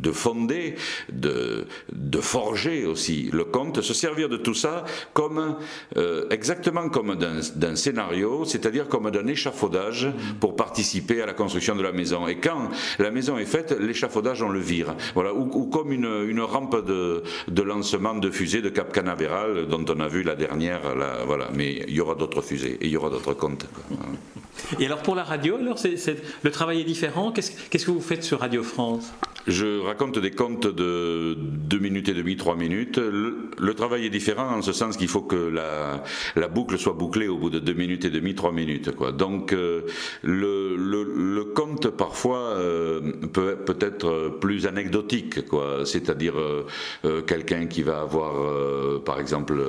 de 0.03 0.13
fonder, 0.13 0.75
de, 1.13 1.67
de 1.93 2.19
forger 2.19 2.85
aussi 2.85 3.31
le 3.33 3.45
conte, 3.45 3.81
se 3.81 3.95
servir 3.95 4.29
de 4.29 4.37
tout 4.37 4.55
ça 4.55 4.85
comme 5.13 5.57
euh, 5.97 6.27
exactement 6.31 6.89
comme 6.89 7.17
d'un 7.17 7.77
scénario, 7.77 8.45
c'est-à-dire 8.45 8.89
comme 8.89 9.11
d'un 9.11 9.27
échafaudage 9.27 10.09
pour 10.41 10.57
participer 10.57 11.23
à 11.23 11.27
la 11.27 11.35
construction 11.35 11.77
de 11.77 11.83
la 11.83 11.93
maison. 11.93 12.27
Et 12.29 12.37
quand 12.37 12.71
la 12.99 13.11
maison 13.11 13.39
est 13.39 13.47
faite, 13.47 13.75
l'échafaudage 13.79 14.43
on 14.43 14.49
le 14.49 14.61
vire, 14.61 14.95
voilà, 15.15 15.35
ou, 15.35 15.49
ou 15.53 15.67
comme 15.67 15.93
une, 15.93 16.25
une 16.29 16.41
rampe 16.41 16.85
de, 16.87 17.23
de, 17.49 17.63
lancement 17.63 18.15
de 18.15 18.31
fusée 18.31 18.61
de 18.61 18.69
Cap 18.69 18.93
Canaveral 18.93 19.67
dont 19.67 19.85
on 19.89 20.01
a 20.01 20.09
vu 20.13 20.23
la 20.23 20.37
dernière, 20.37 20.95
là, 20.95 21.11
voilà. 21.27 21.49
Mais 21.53 21.85
il 21.89 21.95
y 21.95 22.01
aura 22.01 22.15
d'autres 22.15 22.43
fusées 22.43 22.77
et 22.81 22.87
il 22.87 22.93
y 22.93 22.97
aura 22.97 23.11
d'autres 23.11 23.35
comptes. 23.35 23.67
Et 24.79 24.87
alors 24.87 25.03
pour 25.03 25.15
la 25.15 25.25
radio, 25.25 25.59
le 25.59 26.51
travail 26.51 26.81
est 26.83 26.85
différent? 26.95 27.33
Qu'est-ce 27.33 27.87
que 27.87 27.91
vous 27.91 28.01
faites 28.01 28.23
sur 28.23 28.41
Radio 28.41 28.63
France? 28.63 29.13
Je 29.47 29.81
raconte 29.81 30.19
des 30.19 30.31
contes 30.31 30.67
de 30.67 31.37
2 31.37 31.79
minutes 31.79 32.09
et 32.09 32.15
demie, 32.15 32.37
3 32.37 32.57
minutes. 32.57 32.99
Le, 32.99 33.75
travail 33.75 34.07
est 34.07 34.11
différent 34.11 34.57
en 34.57 34.63
ce 34.63 34.73
sens 34.73 34.97
qu'il 34.97 35.09
faut 35.09 35.23
que 35.23 35.37
la, 36.37 36.49
boucle 36.49 36.79
soit 36.79 36.93
bouclée 36.93 37.29
au 37.29 37.39
bout 37.39 37.51
de 37.51 37.59
2 37.59 37.73
minutes 37.73 38.05
et 38.05 38.11
demie, 38.11 38.35
3 38.35 38.53
minutes. 38.53 38.95
Quoi. 38.95 39.13
Donc 39.13 39.53
euh, 39.53 39.83
le, 40.23 41.45
conte 41.55 41.89
parfois 41.89 42.39
euh, 42.39 43.01
peut, 43.33 43.57
être 43.81 44.39
plus 44.41 44.67
anecdotique, 44.67 45.47
quoi. 45.47 45.85
c'est-à-dire 45.85 46.35
euh, 47.05 47.23
quelqu'un 47.23 47.67
qui 47.67 47.83
va 47.83 48.01
avoir, 48.01 48.35
par 49.03 49.19
exemple, 49.19 49.61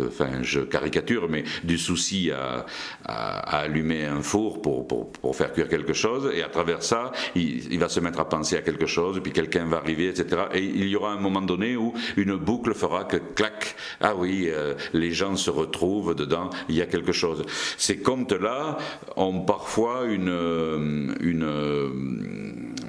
enfin 0.00 0.42
je 0.42 0.60
caricature, 0.60 1.28
mais 1.28 1.44
du 1.64 1.78
souci 1.78 2.30
à, 2.30 2.64
allumer 3.04 4.06
un 4.06 4.22
four 4.22 4.62
pour, 4.62 5.36
faire 5.36 5.52
cuire 5.52 5.68
quelque 5.68 5.92
chose, 5.92 6.30
et 6.34 6.42
à 6.42 6.48
travers 6.48 6.82
ça, 6.82 7.12
il 7.34 7.78
va 7.78 7.88
se 7.88 8.00
mettre 8.00 8.20
à 8.20 8.28
penser 8.28 8.56
à 8.56 8.62
quelque 8.62 8.86
chose 8.86 9.01
et 9.16 9.20
puis 9.20 9.32
quelqu'un 9.32 9.66
va 9.66 9.78
arriver, 9.78 10.08
etc. 10.08 10.42
Et 10.54 10.62
il 10.62 10.88
y 10.88 10.96
aura 10.96 11.12
un 11.12 11.20
moment 11.20 11.42
donné 11.42 11.76
où 11.76 11.92
une 12.16 12.36
boucle 12.36 12.74
fera 12.74 13.04
que 13.04 13.16
clac, 13.16 13.74
ah 14.00 14.14
oui, 14.14 14.48
euh, 14.48 14.74
les 14.92 15.10
gens 15.10 15.36
se 15.36 15.50
retrouvent 15.50 16.14
dedans, 16.14 16.50
il 16.68 16.76
y 16.76 16.82
a 16.82 16.86
quelque 16.86 17.12
chose. 17.12 17.44
Ces 17.76 17.98
contes-là 17.98 18.78
ont 19.16 19.40
parfois 19.40 20.04
une, 20.04 20.28
euh, 20.28 21.14
euh, 21.20 21.90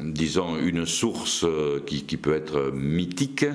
disons, 0.04 0.58
une 0.58 0.86
source 0.86 1.46
qui, 1.86 2.04
qui, 2.04 2.18
peut 2.18 2.34
être 2.34 2.72
mythique 2.74 3.46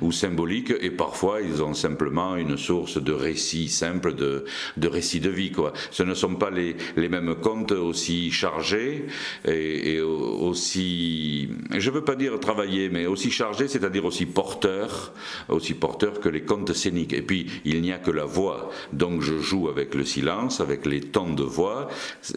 ou 0.00 0.12
symbolique, 0.12 0.72
et 0.80 0.90
parfois 0.90 1.40
ils 1.40 1.62
ont 1.62 1.74
simplement 1.74 2.36
une 2.36 2.56
source 2.56 3.02
de 3.02 3.12
récit 3.12 3.68
simple, 3.68 4.14
de, 4.14 4.44
de 4.76 4.88
récit 4.88 5.20
de 5.20 5.30
vie. 5.30 5.52
Quoi. 5.52 5.72
Ce 5.90 6.02
ne 6.02 6.14
sont 6.14 6.34
pas 6.34 6.50
les, 6.50 6.76
les 6.96 7.08
mêmes 7.08 7.34
contes 7.34 7.72
aussi 7.72 8.30
chargés 8.30 9.06
et, 9.46 10.00
aussi, 10.00 11.48
je 11.76 11.90
veux 11.90 12.04
pas 12.04 12.14
dire 12.14 12.38
travailler, 12.40 12.88
mais 12.88 13.06
aussi 13.06 13.30
chargé, 13.30 13.68
c'est-à-dire 13.68 14.04
aussi 14.04 14.26
porteur, 14.26 15.12
aussi 15.48 15.74
porteur 15.74 16.20
que 16.20 16.28
les 16.28 16.42
contes 16.42 16.72
scéniques. 16.72 17.12
Et 17.12 17.22
puis, 17.22 17.46
il 17.64 17.82
n'y 17.82 17.92
a 17.92 17.98
que 17.98 18.10
la 18.10 18.24
voix. 18.24 18.70
Donc, 18.92 19.22
je 19.22 19.38
joue 19.38 19.68
avec 19.68 19.94
le 19.94 20.04
silence, 20.04 20.60
avec 20.60 20.86
les 20.86 21.00
tons 21.00 21.32
de 21.32 21.42
voix. 21.42 21.88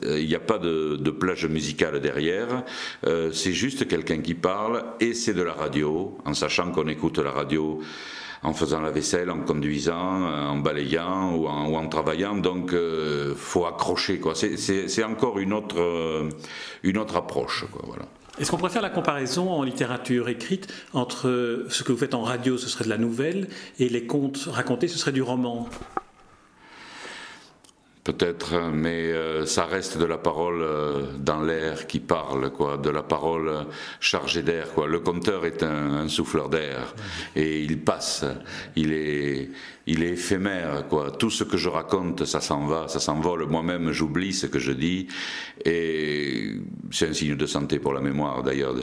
Euh, 0.04 0.20
il 0.20 0.28
n'y 0.28 0.36
a 0.36 0.40
pas 0.40 0.58
de, 0.58 0.98
plage 1.12 1.46
musicale 1.46 2.00
derrière. 2.00 2.63
Euh, 3.06 3.32
c'est 3.32 3.54
juste 3.62 3.88
quelqu'un 3.88 4.22
qui 4.22 4.34
parle 4.34 4.84
et 5.00 5.13
c'est 5.13 5.36
de 5.36 5.44
la 5.44 5.53
radio, 5.53 6.18
en 6.25 6.34
sachant 6.34 6.72
qu'on 6.72 6.88
écoute 6.88 7.20
la 7.20 7.30
radio 7.30 7.80
en 8.41 8.53
faisant 8.53 8.82
la 8.82 8.89
vaisselle, 8.89 9.30
en 9.30 9.41
conduisant, 9.41 10.24
en 10.53 10.58
balayant 10.58 11.36
ou 11.36 11.48
en, 11.48 11.88
travaillant. 11.88 12.36
Donc, 12.36 12.74
euh, 12.74 13.36
faut 13.36 13.68
accrocher. 13.68 14.20
Quoi. 14.20 14.34
C'est, 14.34 15.03
encore 15.03 15.38
une 15.38 15.53
autre, 15.53 15.77
une 16.82 16.98
autre 16.98 17.18
approche. 17.18 17.65
Voilà. 17.84 18.06
Est-ce 18.39 18.50
qu'on 18.50 18.58
préfère 18.58 18.82
la 18.82 18.89
comparaison 18.89 19.51
en 19.51 19.62
littérature 19.62 20.27
écrite 20.27 20.68
entre 20.94 21.65
ce 21.70 21.84
que 21.84 21.91
vous 21.91 22.00
faites 22.00 22.15
en 22.15 22.24
radio, 22.24 22.58
ce 22.58 22.68
serait 22.68 22.86
de 22.86 22.89
la 22.89 22.98
nouvelle, 22.98 23.48
et 23.77 23.89
les 23.89 24.08
contes 24.08 24.50
racontés, 24.51 24.88
ce 24.88 24.98
serait 24.98 25.12
du 25.12 25.22
roman? 25.22 25.70
Peut-être, 28.03 28.72
mais 28.74 29.12
euh, 29.12 29.46
ça 29.46 29.65
reste 29.65 30.00
de 30.00 30.05
la 30.05 30.17
parole 30.17 30.63
euh, 30.63 31.03
dans 31.20 31.39
l'air 31.39 31.86
qui 31.86 32.00
parle, 32.00 32.50
quoi, 32.50 32.77
de 32.77 32.89
la 32.89 33.03
parole 33.03 33.67
chargée 34.00 34.41
d'air, 34.41 34.74
quoi. 34.74 34.88
Le 34.88 35.00
conteur 35.00 35.46
est 35.46 35.62
un, 35.62 36.08
souffleur 36.08 36.50
d'air 36.50 36.96
et 37.36 37.62
il 37.62 37.79
passe, 37.79 38.25
il 38.75 38.91
est, 38.91 39.51
il 39.86 40.01
est 40.01 40.13
éphémère, 40.13 40.88
quoi. 40.88 41.12
Tout 41.12 41.29
ce 41.29 41.43
que 41.43 41.58
je 41.58 41.70
raconte, 41.70 42.25
ça 42.25 42.41
s'en 42.41 42.65
va, 42.65 42.88
ça 42.88 43.00
s'envole. 43.00 43.46
Moi-même, 43.46 43.91
j'oublie 43.91 44.34
ce 44.34 44.48
que 44.48 44.58
je 44.58 44.72
dis 44.72 45.08
et 45.63 46.55
c'est 46.89 47.10
un 47.10 47.13
signe 47.13 47.36
de 47.36 47.46
santé 47.46 47.77
pour 47.77 47.93
la 47.93 48.01
mémoire, 48.01 48.41
d'ailleurs, 48.41 48.74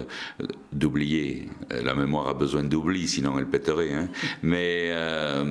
d'oublier. 0.72 1.48
La 1.70 1.94
mémoire 1.94 2.28
a 2.28 2.34
besoin 2.34 2.62
d'oubli, 2.62 3.08
sinon 3.08 3.37
elle 3.37 3.48
pèterait. 3.48 3.94
Hein. 3.94 4.08
Mais 4.44 4.90
euh, 4.92 5.44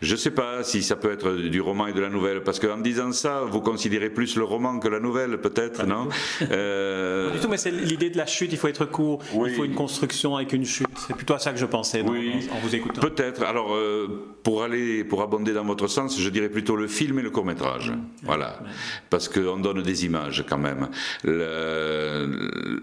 je 0.00 0.12
ne 0.12 0.16
sais 0.16 0.30
pas 0.30 0.64
si 0.64 0.82
ça 0.82 0.96
peut 0.96 1.12
être 1.12 1.32
du 1.32 1.60
roman 1.60 1.86
et 1.86 1.92
de 1.92 2.00
la 2.00 2.08
nouvelle, 2.08 2.42
parce 2.42 2.58
qu'en 2.58 2.78
disant 2.78 3.12
ça, 3.12 3.42
vous 3.46 3.60
considérez 3.60 4.10
plus 4.10 4.36
le 4.36 4.44
roman 4.44 4.78
que 4.78 4.88
la 4.88 5.00
nouvelle, 5.00 5.38
peut-être, 5.38 5.86
non? 5.86 6.08
Euh... 6.50 7.28
Pas 7.28 7.36
du 7.36 7.40
tout, 7.40 7.48
mais 7.48 7.56
c'est 7.56 7.70
l'idée 7.70 8.10
de 8.10 8.16
la 8.16 8.26
chute, 8.26 8.52
il 8.52 8.58
faut 8.58 8.68
être 8.68 8.84
court, 8.84 9.22
il 9.46 9.54
faut 9.54 9.64
une 9.64 9.74
construction 9.74 10.36
avec 10.36 10.52
une 10.52 10.64
chute. 10.64 10.86
C'est 11.06 11.14
plutôt 11.14 11.34
à 11.34 11.38
ça 11.38 11.52
que 11.52 11.58
je 11.58 11.66
pensais 11.66 12.02
oui. 12.02 12.48
en 12.52 12.58
vous 12.58 12.74
écoutant. 12.74 13.00
Peut-être. 13.00 13.42
Alors, 13.42 13.74
euh, 13.74 14.36
pour 14.42 14.62
aller, 14.62 15.04
pour 15.04 15.22
abonder 15.22 15.52
dans 15.52 15.64
votre 15.64 15.86
sens, 15.86 16.20
je 16.20 16.28
dirais 16.28 16.48
plutôt 16.48 16.76
le 16.76 16.88
film 16.88 17.18
et 17.20 17.22
le 17.22 17.30
court 17.30 17.44
métrage. 17.44 17.90
Mmh. 17.90 18.00
Voilà, 18.24 18.60
parce 19.08 19.28
qu'on 19.28 19.58
donne 19.58 19.82
des 19.82 20.04
images 20.04 20.44
quand 20.48 20.58
même. 20.58 20.88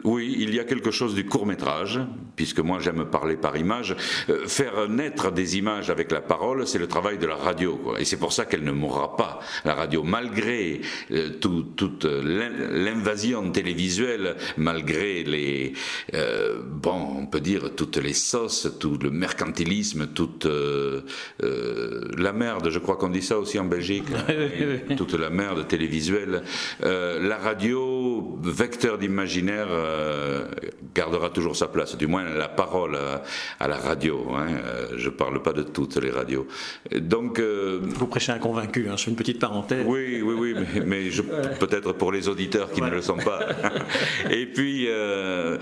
Oui, 0.04 0.36
il 0.40 0.54
y 0.56 0.60
a 0.60 0.64
quelque 0.64 0.92
chose 0.92 1.14
du 1.14 1.26
court 1.26 1.46
métrage, 1.46 2.00
puisque 2.36 2.60
moi 2.60 2.80
j'aime 2.80 3.06
parler 3.06 3.36
par 3.36 3.58
image. 3.58 3.96
Euh, 4.30 4.48
faire 4.48 4.88
naître 4.90 5.32
des 5.32 5.58
images 5.58 5.90
avec 5.90 6.12
la 6.12 6.22
parole, 6.22 6.66
c'est 6.70 6.80
le 6.80 6.88
travail 6.88 7.18
de 7.18 7.26
la 7.26 7.36
radio. 7.36 7.78
Quoi. 7.78 8.00
Et 8.00 8.06
c'est 8.06 8.18
pour 8.18 8.32
ça 8.32 8.46
qu'elle 8.46 8.64
ne 8.64 8.72
mourra 8.72 9.16
pas, 9.16 9.40
la 9.66 9.74
radio, 9.74 10.04
malgré 10.04 10.82
euh, 11.12 11.30
toute 11.40 12.06
l'invasion 12.06 13.52
télévisuelle, 13.52 14.36
malgré 14.58 15.24
les, 15.24 15.74
euh, 16.14 16.62
bon, 16.64 17.16
on 17.18 17.26
peut 17.26 17.40
dire 17.42 17.72
toutes 17.76 17.98
les 17.98 18.14
sauces, 18.14 18.68
tout 18.80 18.98
le 19.02 19.10
mercantilisme, 19.10 20.08
toute 20.08 20.46
euh, 20.46 21.02
la 22.18 22.34
merde, 22.34 22.70
je 22.70 22.80
crois 22.80 22.98
qu'on 22.98 23.10
dit 23.10 23.22
ça 23.22 23.40
aussi 23.40 23.58
en 23.60 23.66
Belgique, 23.66 24.08
toute 24.98 25.14
la 25.14 25.30
merde 25.30 25.68
télévisuelle. 25.68 26.44
la 26.82 27.38
radio, 27.38 28.38
vecteur 28.44 28.98
d'imaginaire, 28.98 29.70
gardera 30.94 31.30
toujours 31.30 31.56
sa 31.56 31.68
place, 31.68 31.98
du 31.98 32.08
moins 32.08 32.24
la 32.24 32.48
parole 32.48 32.98
à, 33.60 33.68
la 33.68 33.78
radio. 33.78 34.28
Hein. 34.36 34.48
Je 34.96 35.10
parle 35.10 35.42
pas 35.42 35.54
de 35.54 35.64
toutes 35.64 35.98
les 35.98 36.12
radios. 36.12 36.48
Donc, 36.96 37.40
euh, 37.40 37.80
Vous 37.82 38.08
prêchez 38.08 38.32
un 38.32 38.40
convaincu, 38.40 38.88
hein, 38.90 38.96
je 38.98 39.06
fais 39.06 39.12
une 39.12 39.18
petite 39.18 39.40
parenthèse. 39.40 39.86
Oui, 39.86 40.22
oui, 40.22 40.36
oui, 40.38 40.56
mais, 40.86 41.10
peut-être 41.60 41.94
pour 41.94 42.12
les 42.12 42.28
auditeurs 42.28 42.72
qui 42.72 42.82
ne 42.82 42.90
le 42.90 43.02
sont 43.02 43.18
pas. 43.18 43.40
et 44.30 44.46
puis, 44.46 44.86
euh, 44.88 45.58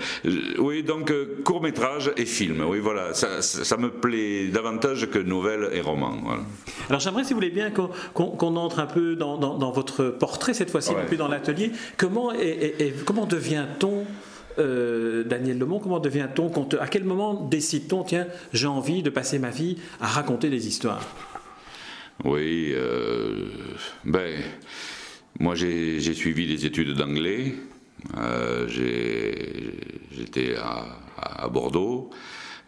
oui, 0.58 0.82
donc 0.82 1.10
euh, 1.10 1.38
court 1.44 1.62
métrage 1.62 2.10
et 2.16 2.24
film, 2.24 2.64
oui, 2.66 2.78
voilà, 2.78 3.14
ça, 3.14 3.76
me 3.76 3.90
plaît 3.90 4.48
davantage 4.48 5.08
que 5.10 5.18
nouvelle 5.18 5.70
et 5.72 5.80
roman. 5.80 6.16
Alors 6.88 7.00
j'aimerais, 7.00 7.24
si 7.24 7.30
vous 7.30 7.36
voulez 7.36 7.50
bien, 7.50 7.70
qu'on 7.70 8.56
entre 8.56 8.80
un 8.80 8.86
peu 8.86 9.14
dans, 9.14 9.70
votre 9.70 10.06
portrait 10.06 10.54
cette 10.54 10.70
fois-ci, 10.70 10.90
ouais. 10.90 11.06
plus 11.06 11.16
dans 11.16 11.28
l'atelier. 11.28 11.72
Comment, 11.96 12.32
comment 13.04 13.26
devient-on 13.26 14.04
Daniel 14.56 15.58
Lemont, 15.58 15.78
comment 15.78 16.00
devient-on 16.00 16.50
À 16.80 16.88
quel 16.88 17.04
moment 17.04 17.34
décide-t-on, 17.34 18.02
tiens, 18.02 18.26
j'ai 18.52 18.66
envie 18.66 19.02
de 19.02 19.10
passer 19.10 19.38
ma 19.38 19.50
vie 19.50 19.78
à 20.00 20.06
raconter 20.08 20.50
des 20.50 20.66
histoires? 20.66 21.06
Oui, 22.24 22.72
euh, 22.74 23.46
ben, 24.04 24.42
moi 25.38 25.54
j'ai 25.54 26.00
suivi 26.14 26.48
des 26.48 26.66
études 26.66 26.94
d'anglais. 26.94 27.54
Euh, 28.16 28.66
J'étais 28.68 30.56
à, 30.56 31.48
Bordeaux. 31.48 32.10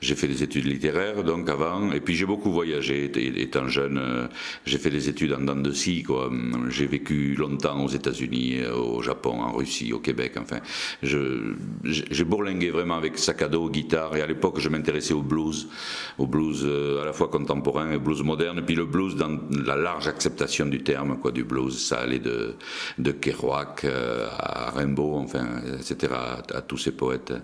J'ai 0.00 0.14
fait 0.14 0.28
des 0.28 0.42
études 0.42 0.64
littéraires 0.64 1.22
donc 1.24 1.50
avant, 1.50 1.92
et 1.92 2.00
puis 2.00 2.14
j'ai 2.14 2.24
beaucoup 2.24 2.50
voyagé 2.50 3.10
étant 3.42 3.68
jeune. 3.68 3.98
Euh, 3.98 4.28
j'ai 4.64 4.78
fait 4.78 4.88
des 4.88 5.10
études 5.10 5.34
en 5.34 5.40
dents 5.40 5.56
de 5.56 5.72
scie, 5.72 6.02
quoi. 6.02 6.30
J'ai 6.70 6.86
vécu 6.86 7.34
longtemps 7.34 7.84
aux 7.84 7.88
États-Unis, 7.88 8.60
euh, 8.60 8.74
au 8.74 9.02
Japon, 9.02 9.42
en 9.42 9.52
Russie, 9.52 9.92
au 9.92 9.98
Québec. 9.98 10.38
Enfin, 10.38 10.60
j'ai 11.02 12.24
bourlingué 12.24 12.70
vraiment 12.70 12.96
avec 12.96 13.18
sac 13.18 13.42
à 13.42 13.48
dos, 13.48 13.68
guitare, 13.68 14.16
et 14.16 14.22
à 14.22 14.26
l'époque 14.26 14.58
je 14.58 14.70
m'intéressais 14.70 15.12
au 15.12 15.22
blues, 15.22 15.68
au 16.16 16.26
blues 16.26 16.62
euh, 16.64 17.02
à 17.02 17.04
la 17.04 17.12
fois 17.12 17.28
contemporain 17.28 17.92
et 17.92 17.98
blues 17.98 18.22
moderne, 18.22 18.62
puis 18.64 18.74
le 18.74 18.86
blues 18.86 19.16
dans 19.16 19.38
la 19.50 19.76
large 19.76 20.08
acceptation 20.08 20.64
du 20.64 20.82
terme, 20.82 21.18
quoi, 21.18 21.30
du 21.30 21.44
blues. 21.44 21.78
Ça 21.78 21.98
allait 21.98 22.18
de 22.18 22.54
de 22.98 23.12
Kerouac 23.12 23.84
à 23.84 24.70
Rimbaud, 24.70 25.16
enfin, 25.16 25.46
etc., 25.78 26.14
à 26.54 26.62
tous 26.62 26.78
ces 26.78 26.92
poètes. 26.92 27.34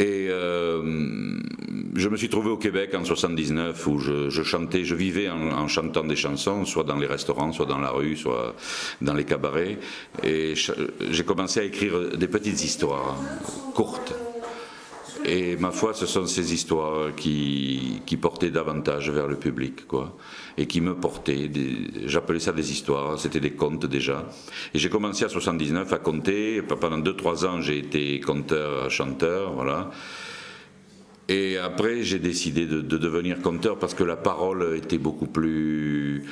Et 0.00 0.28
euh, 0.30 1.40
je 1.96 2.08
me 2.08 2.16
suis 2.16 2.28
trouvé 2.28 2.50
au 2.50 2.56
Québec 2.56 2.94
en 2.94 3.04
79 3.04 3.86
où 3.88 3.98
je, 3.98 4.42
chantais, 4.44 4.84
je 4.84 4.94
vivais 4.94 5.28
en, 5.28 5.66
chantant 5.66 6.04
des 6.04 6.14
chansons, 6.14 6.64
soit 6.64 6.84
dans 6.84 6.96
les 6.96 7.08
restaurants, 7.08 7.52
soit 7.52 7.66
dans 7.66 7.78
la 7.78 7.90
rue, 7.90 8.16
soit 8.16 8.54
dans 9.02 9.14
les 9.14 9.24
cabarets. 9.24 9.78
Et 10.22 10.54
j'ai 10.54 11.24
commencé 11.24 11.58
à 11.58 11.64
écrire 11.64 12.16
des 12.16 12.28
petites 12.28 12.62
histoires 12.62 13.16
courtes. 13.74 14.14
Et 15.30 15.56
ma 15.58 15.72
foi, 15.72 15.92
ce 15.92 16.06
sont 16.06 16.26
ces 16.26 16.54
histoires 16.54 17.14
qui, 17.14 18.00
qui 18.06 18.16
portaient 18.16 18.50
davantage 18.50 19.10
vers 19.10 19.26
le 19.26 19.36
public, 19.36 19.86
quoi 19.86 20.16
et 20.58 20.66
qui 20.66 20.80
me 20.80 20.94
portait. 20.94 21.48
J'appelais 22.06 22.40
ça 22.40 22.52
des 22.52 22.72
histoires, 22.72 23.18
c'était 23.18 23.38
des 23.38 23.52
contes 23.52 23.86
déjà. 23.86 24.26
Et 24.74 24.78
j'ai 24.78 24.90
commencé 24.90 25.24
à 25.24 25.28
79 25.28 25.92
à 25.92 25.98
compter. 25.98 26.60
Pendant 26.62 26.98
2-3 26.98 27.46
ans, 27.46 27.60
j'ai 27.60 27.78
été 27.78 28.18
conteur, 28.18 28.90
chanteur, 28.90 29.52
voilà. 29.52 29.90
Et 31.30 31.58
après, 31.58 32.02
j'ai 32.02 32.18
décidé 32.18 32.64
de, 32.64 32.80
devenir 32.80 33.42
conteur 33.42 33.78
parce 33.78 33.92
que 33.92 34.02
la 34.02 34.16
parole 34.16 34.74
était 34.76 34.96
beaucoup 34.96 35.26
plus, 35.26 36.24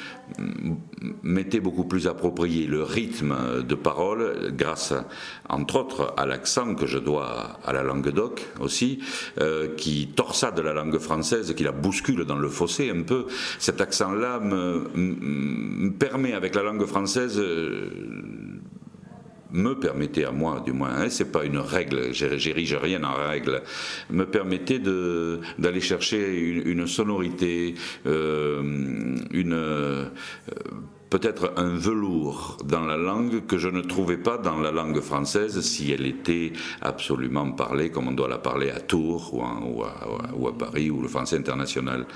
m'était 1.23 1.61
beaucoup 1.61 1.85
plus 1.85 2.07
approprié 2.07 2.67
le 2.67 2.83
rythme 2.83 3.62
de 3.62 3.75
parole 3.75 4.55
grâce, 4.57 4.95
entre 5.50 5.81
autres, 5.81 6.15
à 6.17 6.25
l'accent 6.25 6.75
que 6.75 6.87
je 6.87 6.97
dois 6.97 7.61
à 7.62 7.75
la 7.75 7.83
langue 7.83 8.09
doc 8.09 8.47
aussi, 8.59 9.00
euh, 9.38 9.75
qui 9.76 10.09
torsade 10.17 10.59
la 10.61 10.73
langue 10.73 10.99
française, 10.99 11.55
qui 11.55 11.62
la 11.62 11.73
bouscule 11.73 12.25
dans 12.25 12.38
le 12.38 12.49
fossé 12.49 12.88
un 12.88 13.03
peu. 13.03 13.26
Cet 13.59 13.83
accent-là 13.83 14.41
me, 14.41 15.91
permet, 15.91 16.33
avec 16.33 16.55
la 16.55 16.62
langue 16.62 16.87
française, 16.87 17.38
euh, 17.38 17.91
me 19.50 19.75
permettait 19.75 20.25
à 20.25 20.33
moi, 20.33 20.62
du 20.65 20.73
moins, 20.73 20.91
hein, 20.91 21.09
c'est 21.09 21.31
pas 21.31 21.45
une 21.45 21.59
règle, 21.59 22.12
j'érige 22.12 22.75
rien 22.75 23.03
en 23.05 23.15
règle, 23.15 23.62
me 24.11 24.25
permettait 24.25 24.79
d'aller 24.79 25.81
chercher 25.81 26.38
une, 26.38 26.87
sonorité, 26.87 27.75
euh, 28.07 28.62
une 29.31 29.53
euh, 29.53 30.07
peut-être 31.10 31.52
un 31.56 31.76
velours 31.76 32.58
dans 32.64 32.84
la 32.84 32.96
langue 32.96 33.46
que 33.46 33.58
je 33.58 33.68
ne 33.68 33.80
trouvais 33.80 34.16
pas 34.16 34.38
dans 34.38 34.58
la 34.58 34.72
langue 34.72 35.00
française 35.00 35.60
si 35.60 35.92
elle 35.92 36.06
était 36.06 36.52
absolument 36.80 37.52
parlée 37.52 37.90
comme 37.90 38.08
on 38.08 38.12
doit 38.12 38.28
la 38.28 38.38
parler 38.38 38.70
à 38.70 38.80
Tours 38.80 39.32
ou, 39.34 39.84
à, 39.84 40.58
Paris 40.58 40.90
ou 40.90 41.00
le 41.00 41.08
français 41.08 41.36
international. 41.36 42.06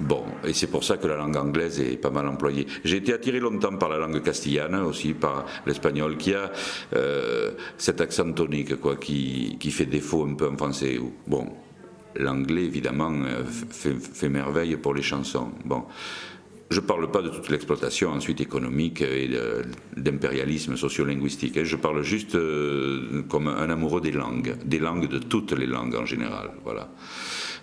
Bon, 0.00 0.24
et 0.44 0.52
c'est 0.52 0.68
pour 0.68 0.84
ça 0.84 0.96
que 0.96 1.06
la 1.06 1.16
langue 1.16 1.36
anglaise 1.36 1.80
est 1.80 1.96
pas 1.96 2.10
mal 2.10 2.26
employée. 2.26 2.66
J'ai 2.84 2.96
été 2.96 3.12
attiré 3.12 3.38
longtemps 3.38 3.76
par 3.76 3.88
la 3.88 3.98
langue 3.98 4.22
castillane, 4.22 4.74
aussi 4.76 5.12
par 5.12 5.44
l'espagnol, 5.66 6.16
qui 6.16 6.34
a 6.34 6.50
euh, 6.96 7.52
cet 7.76 8.00
accent 8.00 8.32
tonique 8.32 8.76
quoi, 8.80 8.96
qui, 8.96 9.56
qui 9.60 9.70
fait 9.70 9.86
défaut 9.86 10.24
un 10.24 10.34
peu 10.34 10.48
en 10.48 10.56
français. 10.56 10.98
Bon, 11.26 11.46
l'anglais 12.16 12.64
évidemment 12.64 13.12
euh, 13.12 13.44
fait, 13.44 13.94
fait 13.94 14.28
merveille 14.28 14.76
pour 14.76 14.94
les 14.94 15.02
chansons. 15.02 15.50
Bon. 15.64 15.84
Je 16.72 16.80
ne 16.80 16.86
parle 16.86 17.10
pas 17.10 17.20
de 17.20 17.28
toute 17.28 17.50
l'exploitation 17.50 18.10
ensuite 18.12 18.40
économique 18.40 19.02
et 19.02 19.28
d'impérialisme 19.94 20.76
sociolinguistique. 20.76 21.62
Je 21.62 21.76
parle 21.76 22.02
juste 22.02 22.34
euh, 22.34 23.22
comme 23.28 23.48
un 23.48 23.68
amoureux 23.68 24.00
des 24.00 24.10
langues, 24.10 24.56
des 24.64 24.78
langues 24.78 25.06
de 25.06 25.18
toutes 25.18 25.52
les 25.52 25.66
langues 25.66 25.96
en 25.96 26.06
général. 26.06 26.50
Voilà. 26.64 26.88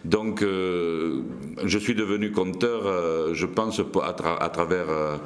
Donc, 0.06 0.42
euh, 0.42 1.22
je 1.66 1.78
suis 1.78 1.94
devenu 1.94 2.32
conteur, 2.32 2.84
euh, 2.86 3.34
je 3.34 3.46
pense, 3.46 3.82
à, 4.02 4.50
travers 4.50 4.90
euh, 4.90 5.18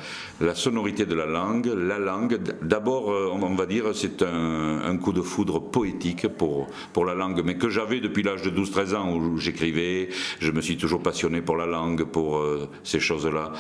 la 0.41 0.55
sonorité 0.55 1.05
de 1.05 1.13
la 1.13 1.27
langue. 1.27 1.67
La 1.67 1.99
langue, 1.99 2.39
d'abord, 2.61 3.07
on 3.07 3.55
va 3.55 3.65
dire, 3.65 3.85
c'est 3.93 4.23
un, 4.23 4.97
coup 4.97 5.13
de 5.13 5.21
foudre 5.21 5.59
poétique 5.59 6.27
pour, 6.27 6.67
pour 6.93 7.05
la 7.05 7.13
langue, 7.13 7.41
mais 7.43 7.55
que 7.57 7.69
j'avais 7.69 7.99
depuis 7.99 8.23
l'âge 8.23 8.41
de 8.41 8.49
12-13 8.49 8.95
ans 8.95 9.13
où 9.13 9.37
j'écrivais. 9.37 10.09
Je 10.39 10.51
me 10.51 10.61
suis 10.61 10.77
toujours 10.77 11.01
passionné 11.01 11.41
pour 11.41 11.57
la 11.57 11.65
langue, 11.65 12.03
pour 12.05 12.41
ces 12.83 12.99
choses-là. 12.99 13.51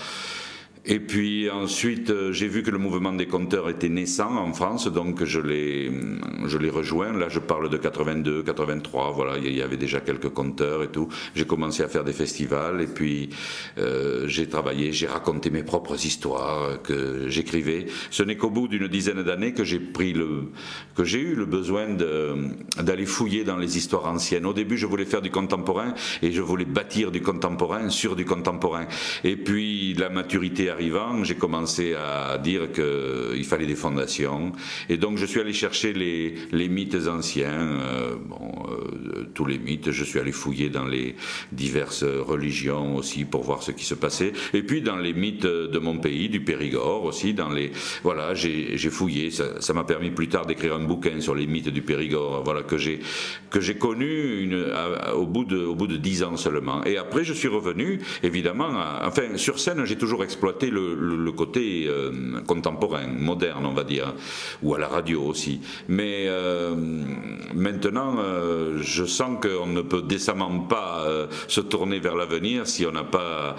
Et 0.85 0.99
puis 0.99 1.49
ensuite, 1.49 2.09
euh, 2.09 2.33
j'ai 2.33 2.49
vu 2.49 2.61
que 2.61 2.69
le 2.69 2.77
mouvement 2.77 3.13
des 3.13 3.25
compteurs 3.25 3.69
était 3.69 3.87
naissant 3.87 4.35
en 4.35 4.51
France, 4.51 4.87
donc 4.87 5.23
je 5.23 5.39
l'ai, 5.39 5.89
je 6.45 6.57
l'ai 6.57 6.69
rejoint. 6.69 7.13
Là, 7.13 7.29
je 7.29 7.39
parle 7.39 7.69
de 7.69 7.77
82, 7.77 8.43
83. 8.43 9.11
Voilà, 9.11 9.37
il 9.37 9.55
y 9.55 9.61
avait 9.61 9.77
déjà 9.77 10.01
quelques 10.01 10.27
compteurs 10.27 10.83
et 10.83 10.89
tout. 10.89 11.07
J'ai 11.35 11.45
commencé 11.45 11.83
à 11.83 11.87
faire 11.87 12.03
des 12.03 12.11
festivals 12.11 12.81
et 12.81 12.87
puis 12.87 13.29
euh, 13.77 14.27
j'ai 14.27 14.49
travaillé, 14.49 14.91
j'ai 14.91 15.07
raconté 15.07 15.51
mes 15.51 15.63
propres 15.63 16.05
histoires 16.05 16.81
que 16.81 17.29
j'écrivais. 17.29 17.85
Ce 18.11 18.21
n'est 18.21 18.35
qu'au 18.35 18.49
bout 18.49 18.67
d'une 18.67 18.89
dizaine 18.89 19.23
d'années 19.23 19.53
que 19.53 19.63
j'ai 19.63 19.79
pris 19.79 20.11
le, 20.11 20.51
que 20.95 21.05
j'ai 21.05 21.21
eu 21.21 21.35
le 21.35 21.45
besoin 21.45 21.87
d'aller 22.77 23.05
fouiller 23.05 23.45
dans 23.45 23.57
les 23.57 23.77
histoires 23.77 24.05
anciennes. 24.07 24.45
Au 24.45 24.53
début, 24.53 24.77
je 24.77 24.85
voulais 24.85 25.05
faire 25.05 25.21
du 25.21 25.31
contemporain 25.31 25.93
et 26.21 26.33
je 26.33 26.41
voulais 26.41 26.65
bâtir 26.65 27.09
du 27.09 27.21
contemporain 27.21 27.87
sur 27.87 28.17
du 28.17 28.25
contemporain. 28.25 28.85
Et 29.23 29.37
puis 29.37 29.93
la 29.93 30.09
maturité 30.09 30.72
arrivant, 30.73 31.23
j'ai 31.23 31.35
commencé 31.35 31.93
à 31.93 32.37
dire 32.37 32.71
qu'il 32.71 33.45
fallait 33.45 33.65
des 33.65 33.75
fondations. 33.75 34.51
Et 34.89 34.97
donc, 34.97 35.17
je 35.17 35.25
suis 35.25 35.39
allé 35.39 35.53
chercher 35.53 35.93
les, 35.93 36.67
mythes 36.67 37.07
anciens, 37.07 37.61
euh, 37.61 38.15
bon, 38.15 38.51
euh, 38.69 39.29
tous 39.33 39.45
les 39.45 39.59
mythes. 39.59 39.91
Je 39.91 40.03
suis 40.03 40.19
allé 40.19 40.31
fouiller 40.31 40.69
dans 40.69 40.85
les 40.85 41.15
diverses 41.51 42.03
religions 42.03 42.95
aussi 42.95 43.25
pour 43.25 43.43
voir 43.43 43.61
ce 43.63 43.71
qui 43.71 43.85
se 43.85 43.93
passait. 43.93 44.33
Et 44.53 44.63
puis, 44.63 44.81
dans 44.81 44.97
les 44.97 45.13
mythes 45.13 45.45
de 45.45 45.79
mon 45.79 45.97
pays, 45.97 46.27
du 46.29 46.41
Périgord 46.41 47.05
aussi, 47.05 47.33
dans 47.33 47.49
les. 47.49 47.71
Voilà, 48.03 48.33
j'ai 48.33 48.89
fouillé. 48.89 49.29
Ça 49.31 49.73
m'a 49.73 49.83
permis 49.83 50.09
plus 50.09 50.27
tard 50.27 50.45
d'écrire 50.45 50.75
un 50.75 50.83
bouquin 50.83 51.21
sur 51.21 51.35
les 51.35 51.47
mythes 51.47 51.69
du 51.69 51.81
Périgord, 51.81 52.43
voilà, 52.43 52.63
que 52.63 52.77
j'ai 52.77 53.75
connu 53.75 54.41
une, 54.41 54.51
de, 54.51 55.65
au 55.65 55.75
bout 55.75 55.87
de 55.87 55.97
dix 55.97 56.23
ans 56.23 56.37
seulement. 56.37 56.83
Et 56.85 56.97
après, 56.97 57.23
je 57.23 57.33
suis 57.33 57.47
revenu, 57.47 57.99
évidemment, 58.23 58.69
enfin, 59.03 59.37
sur 59.37 59.59
scène, 59.59 59.85
j'ai 59.85 59.97
toujours 59.97 60.23
exploité 60.23 60.62
le, 60.69 61.31
côté 61.31 61.85
euh, 61.87 62.11
contemporain, 62.45 63.07
moderne, 63.07 63.65
on 63.65 63.73
va 63.73 63.83
dire, 63.83 64.13
ou 64.61 64.75
à 64.75 64.79
la 64.79 64.87
radio 64.87 65.23
aussi. 65.23 65.61
Mais 65.87 66.25
euh, 66.27 66.75
maintenant, 67.53 68.17
euh, 68.19 68.79
je 68.81 69.05
sens 69.05 69.39
qu'on 69.41 69.67
ne 69.67 69.81
peut 69.81 70.01
décemment 70.01 70.59
pas 70.59 71.05
se 71.47 71.61
tourner 71.61 71.99
vers 71.99 72.15
l'avenir 72.15 72.67
si 72.67 72.85
on 72.85 72.91
n'a 72.91 73.03
pas 73.03 73.55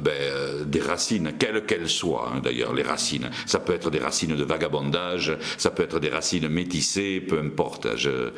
ben, 0.00 0.64
des 0.66 0.80
racines, 0.80 1.32
quelles 1.38 1.64
qu'elles 1.66 1.88
soient, 1.88 2.32
hein, 2.34 2.40
d'ailleurs, 2.42 2.74
les 2.74 2.82
racines. 2.82 3.30
Ça 3.46 3.60
peut 3.60 3.72
être 3.72 3.90
des 3.90 3.98
racines 3.98 4.36
de 4.36 4.44
vagabondage, 4.44 5.36
ça 5.56 5.70
peut 5.70 5.82
être 5.82 6.00
des 6.00 6.08
racines 6.08 6.48
métissées, 6.48 7.20
peu 7.20 7.38
importe. 7.38 7.96
Je, 7.96 8.30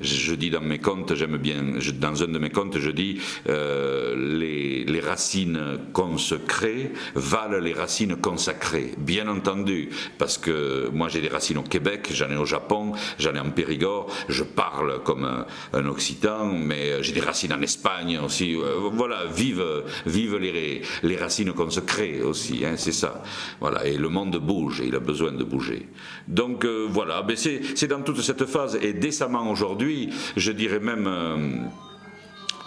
je 0.00 0.34
dis 0.34 0.50
dans 0.50 0.60
mes 0.60 0.78
contes, 0.78 1.14
j'aime 1.14 1.36
bien, 1.36 1.62
dans 2.00 2.22
un 2.22 2.28
de 2.28 2.38
mes 2.38 2.50
contes, 2.50 2.78
je 2.78 2.90
dis 2.90 3.20
les, 3.46 4.84
les 4.84 5.00
racines 5.00 5.78
qu'on 5.92 6.18
se 6.18 6.34
crée 6.34 6.92
valent 7.14 7.53
les 7.60 7.72
racines 7.72 8.16
consacrées, 8.16 8.92
bien 8.98 9.28
entendu, 9.28 9.90
parce 10.18 10.38
que 10.38 10.88
moi 10.92 11.08
j'ai 11.08 11.20
des 11.20 11.28
racines 11.28 11.58
au 11.58 11.62
Québec, 11.62 12.08
j'en 12.12 12.30
ai 12.30 12.36
au 12.36 12.46
Japon, 12.46 12.92
j'en 13.18 13.34
ai 13.34 13.40
en 13.40 13.50
Périgord, 13.50 14.10
je 14.28 14.44
parle 14.44 15.02
comme 15.02 15.24
un, 15.72 15.86
Occitan, 15.86 16.46
mais 16.46 17.02
j'ai 17.02 17.12
des 17.12 17.20
racines 17.20 17.52
en 17.52 17.60
Espagne 17.60 18.18
aussi. 18.24 18.56
Euh, 18.56 18.90
voilà, 18.92 19.26
vive, 19.26 19.64
vive 20.06 20.36
les, 20.36 20.82
les 21.02 21.16
racines 21.16 21.52
crée 21.86 22.22
aussi, 22.22 22.64
hein, 22.64 22.74
c'est 22.76 22.92
ça. 22.92 23.22
Voilà, 23.60 23.86
et 23.86 23.96
le 23.96 24.08
monde 24.08 24.36
bouge, 24.36 24.82
il 24.84 24.94
a 24.94 25.00
besoin 25.00 25.32
de 25.32 25.44
bouger. 25.44 25.88
Donc 26.28 26.64
euh, 26.64 26.86
voilà, 26.88 27.24
c'est 27.36 27.88
dans 27.88 28.02
toute 28.02 28.20
cette 28.20 28.46
phase, 28.46 28.78
et 28.80 28.92
décemment 28.92 29.50
aujourd'hui, 29.50 30.10
je 30.36 30.52
dirais 30.52 30.80
même... 30.80 31.06
Euh, 31.06 31.83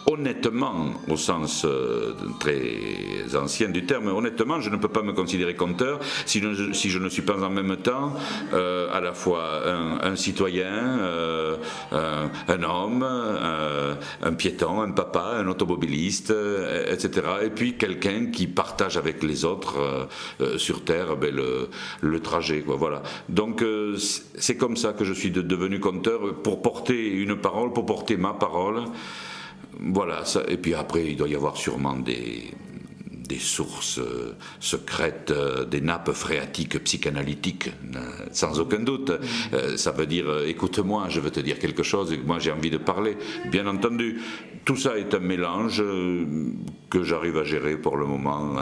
honnêtement, 0.09 0.93
au 1.09 1.17
sens 1.17 1.65
euh, 1.65 2.13
très 2.39 3.35
ancien 3.35 3.67
du 3.69 3.85
terme, 3.85 4.07
honnêtement, 4.07 4.61
je 4.61 4.69
ne 4.69 4.77
peux 4.77 4.87
pas 4.87 5.01
me 5.01 5.11
considérer 5.11 5.55
conteur 5.55 5.99
si 6.25 6.39
je, 6.39 6.71
si 6.71 6.89
je 6.89 6.99
ne 6.99 7.09
suis 7.09 7.21
pas 7.21 7.41
en 7.43 7.49
même 7.49 7.75
temps 7.77 8.13
euh, 8.53 8.87
à 8.93 9.01
la 9.01 9.13
fois 9.13 9.61
un, 10.01 10.15
citoyen, 10.15 10.99
euh, 10.99 11.57
un, 11.91 12.63
homme, 12.63 13.05
un 14.23 14.33
piéton, 14.33 14.81
un 14.81 14.91
papa, 14.91 15.35
un 15.39 15.47
automobiliste, 15.47 16.33
etc. 16.89 17.27
Et 17.43 17.49
puis 17.49 17.77
quelqu'un 17.77 18.27
qui 18.27 18.47
partage 18.47 18.97
avec 18.97 19.23
les 19.23 19.43
autres 19.43 20.07
sur 20.57 20.83
Terre 20.83 21.17
ben, 21.17 21.35
le, 21.35 21.69
le, 22.01 22.19
trajet. 22.21 22.61
Quoi, 22.61 22.77
voilà. 22.77 23.03
Donc 23.29 23.63
c'est 24.37 24.57
comme 24.57 24.77
ça 24.77 24.93
que 24.93 25.03
je 25.03 25.13
suis 25.13 25.31
devenu 25.31 25.79
conteur 25.79 26.33
pour 26.43 26.61
porter 26.61 27.09
une 27.09 27.35
parole, 27.35 27.73
pour 27.73 27.85
porter 27.85 28.17
ma 28.17 28.33
parole. 28.33 28.83
Voilà, 29.79 30.23
et 30.47 30.57
puis 30.57 30.73
après, 30.73 31.05
il 31.05 31.17
doit 31.17 31.27
y 31.27 31.35
avoir 31.35 31.55
sûrement 31.57 31.95
des, 31.95 32.51
des 33.27 33.39
sources 33.39 33.99
euh, 33.99 34.35
secrètes, 34.59 35.31
euh, 35.31 35.65
des 35.65 35.81
nappes 35.81 36.11
phréatiques 36.11 36.83
psychanalytiques, 36.83 37.71
euh, 37.95 37.99
sans 38.31 38.59
aucun 38.59 38.79
doute. 38.79 39.11
ça 39.75 39.91
veut 39.91 40.05
dire, 40.05 40.25
écoute-moi, 40.45 41.07
je 41.09 41.19
veux 41.19 41.31
te 41.31 41.39
dire 41.39 41.59
quelque 41.59 41.83
chose 41.83 42.13
et 42.13 42.17
moi 42.17 42.39
j'ai 42.39 42.51
envie 42.51 42.69
de 42.69 42.77
parler. 42.77 43.17
Bien 43.51 43.67
entendu, 43.67 44.21
tout 44.67 44.75
ça 44.75 44.97
est 44.97 45.13
un 45.13 45.19
mélange 45.19 45.81
que 46.89 47.01
j'arrive 47.01 47.37
à 47.37 47.45
gérer 47.45 47.77
pour 47.77 47.95
le 47.95 48.05
moment. 48.05 48.57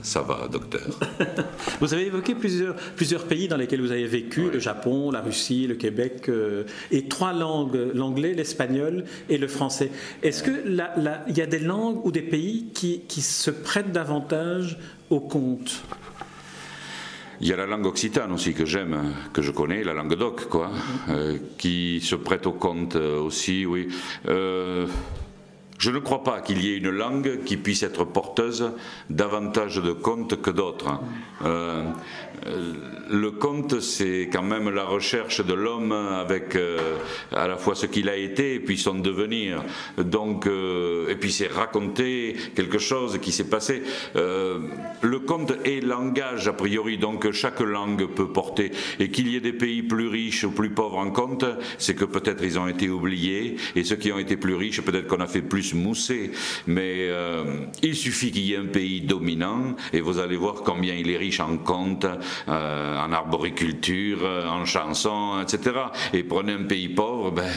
ça 0.00 0.22
va, 0.22 0.48
docteur. 0.50 0.98
vous 1.80 1.92
avez 1.92 2.06
évoqué 2.06 2.34
plusieurs, 2.34 2.74
plusieurs 2.74 3.24
pays 3.24 3.48
dans 3.48 3.58
lesquels 3.58 3.82
vous 3.82 3.92
avez 3.92 4.06
vécu, 4.06 4.48
le 4.50 4.58
Japon, 4.58 5.10
la 5.10 5.20
Russie, 5.20 5.66
le 5.66 5.74
Québec, 5.74 6.30
et 6.90 7.06
trois 7.06 7.34
langues, 7.34 7.90
l'anglais, 7.92 8.32
l'espagnol 8.32 9.04
et 9.28 9.36
le 9.36 9.46
français. 9.46 9.90
Est-ce 10.22 10.42
qu'il 10.42 10.82
y 11.36 11.40
a 11.42 11.46
des 11.46 11.58
langues 11.58 12.00
ou 12.06 12.12
des 12.12 12.22
pays 12.22 12.68
qui, 12.72 13.02
qui 13.06 13.20
se 13.20 13.50
prêtent 13.50 13.92
davantage 13.92 14.78
au 15.10 15.20
conte? 15.20 15.84
Il 17.42 17.48
y 17.48 17.52
a 17.52 17.56
la 17.56 17.66
langue 17.66 17.84
occitane 17.84 18.32
aussi 18.32 18.54
que 18.54 18.64
j'aime, 18.64 19.12
que 19.34 19.42
je 19.42 19.50
connais, 19.50 19.84
la 19.84 19.92
langue 19.92 20.14
d'oc, 20.14 20.48
quoi, 20.48 20.70
euh, 21.10 21.36
qui 21.58 22.00
se 22.00 22.14
prête 22.14 22.46
au 22.46 22.52
conte 22.52 22.96
aussi, 22.96 23.66
oui. 23.66 23.88
Euh, 24.28 24.86
je 25.82 25.90
ne 25.90 25.98
crois 25.98 26.22
pas 26.22 26.40
qu'il 26.42 26.64
y 26.64 26.72
ait 26.72 26.76
une 26.76 26.90
langue 26.90 27.42
qui 27.44 27.56
puisse 27.56 27.82
être 27.82 28.04
porteuse 28.04 28.70
davantage 29.10 29.78
de 29.82 29.90
contes 29.90 30.40
que 30.40 30.50
d'autres. 30.50 31.00
Euh, 31.44 31.82
le 32.44 33.30
conte, 33.30 33.80
c'est 33.80 34.28
quand 34.32 34.42
même 34.42 34.70
la 34.70 34.84
recherche 34.84 35.44
de 35.44 35.54
l'homme 35.54 35.92
avec 35.92 36.56
euh, 36.56 36.96
à 37.32 37.46
la 37.46 37.56
fois 37.56 37.74
ce 37.74 37.86
qu'il 37.86 38.08
a 38.08 38.16
été 38.16 38.54
et 38.54 38.60
puis 38.60 38.78
son 38.78 38.94
devenir. 38.94 39.62
Donc, 39.98 40.46
et 40.46 41.14
puis 41.16 41.32
c'est 41.32 41.46
raconter 41.46 42.36
quelque 42.54 42.78
chose 42.78 43.18
qui 43.20 43.32
s'est 43.32 43.48
passé. 43.48 43.82
le 44.14 45.18
conte 45.20 45.52
est 45.64 45.80
langage 45.80 46.48
a 46.48 46.52
priori, 46.52 46.98
donc 46.98 47.30
chaque 47.32 47.60
langue 47.60 48.06
peut 48.06 48.28
porter. 48.28 48.72
Et 48.98 49.10
qu'il 49.10 49.28
y 49.28 49.36
ait 49.36 49.40
des 49.40 49.52
pays 49.52 49.82
plus 49.82 50.08
riches 50.08 50.44
ou 50.44 50.50
plus 50.50 50.70
pauvres 50.70 50.98
en 50.98 51.10
conte, 51.10 51.44
c'est 51.78 51.94
que 51.94 52.04
peut-être 52.04 52.42
ils 52.42 52.58
ont 52.58 52.68
été 52.68 52.88
oubliés 52.88 53.56
et 53.76 53.84
ceux 53.84 53.96
qui 53.96 54.12
ont 54.12 54.18
été 54.18 54.36
plus 54.36 54.54
riches, 54.54 54.80
peut-être 54.80 55.06
qu'on 55.06 55.20
a 55.20 55.26
fait 55.26 55.42
plus 55.42 55.74
mousser. 55.74 56.32
Mais 56.66 57.08
il 57.82 57.96
suffit 57.96 58.30
qu'il 58.30 58.46
y 58.46 58.54
ait 58.54 58.58
un 58.58 58.66
pays 58.66 59.00
dominant 59.00 59.76
et 59.92 60.00
vous 60.00 60.18
allez 60.18 60.36
voir 60.36 60.62
combien 60.64 60.94
il 60.94 61.10
est 61.10 61.16
riche 61.16 61.40
en 61.40 61.56
contes, 61.56 62.04
euh, 62.04 62.16
en 62.48 63.12
arboriculture, 63.12 64.20
euh, 64.24 64.46
en 64.46 64.64
chansons, 64.64 65.40
etc. 65.40 65.76
Et 66.12 66.22
prenez 66.22 66.52
un 66.52 66.64
pays 66.64 66.88
pauvre, 66.88 67.30
ben, 67.30 67.50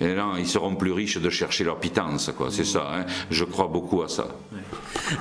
non, 0.00 0.36
ils 0.36 0.46
seront 0.46 0.74
plus 0.74 0.92
riches 0.92 1.18
de 1.18 1.30
chercher 1.30 1.64
leur 1.64 1.78
pitance, 1.78 2.30
quoi. 2.36 2.48
C'est 2.50 2.64
ça. 2.64 2.88
Hein. 2.92 3.06
Je 3.30 3.44
crois 3.44 3.68
beaucoup 3.68 4.02
à 4.02 4.08
ça. 4.08 4.28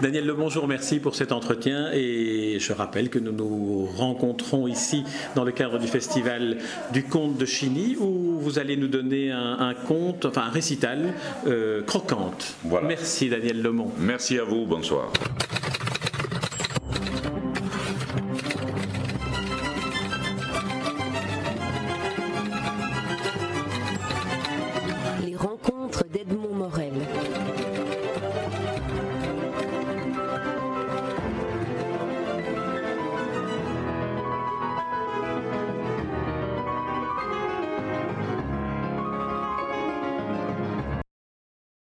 Daniel 0.01 0.25
Le 0.25 0.33
Bonjour, 0.33 0.67
merci 0.67 0.99
pour 0.99 1.15
cet 1.15 1.31
entretien 1.31 1.91
et 1.93 2.57
je 2.59 2.73
rappelle 2.73 3.09
que 3.09 3.19
nous 3.19 3.31
nous 3.31 3.85
rencontrons 3.85 4.67
ici 4.67 5.03
dans 5.35 5.43
le 5.43 5.51
cadre 5.51 5.79
du 5.79 5.87
festival 5.87 6.57
du 6.91 7.03
conte 7.03 7.37
de 7.37 7.45
Chigny 7.45 7.95
où 7.99 8.39
vous 8.39 8.59
allez 8.59 8.77
nous 8.77 8.87
donner 8.87 9.31
un, 9.31 9.73
conte, 9.73 10.25
enfin 10.25 10.43
un 10.43 10.49
récital 10.49 11.13
euh, 11.47 11.81
croquante. 11.83 12.55
Merci 12.83 13.29
Daniel 13.29 13.61
Lemont. 13.61 13.91
Merci 13.97 14.39
à 14.39 14.43
vous, 14.43 14.65
bonsoir. 14.65 15.11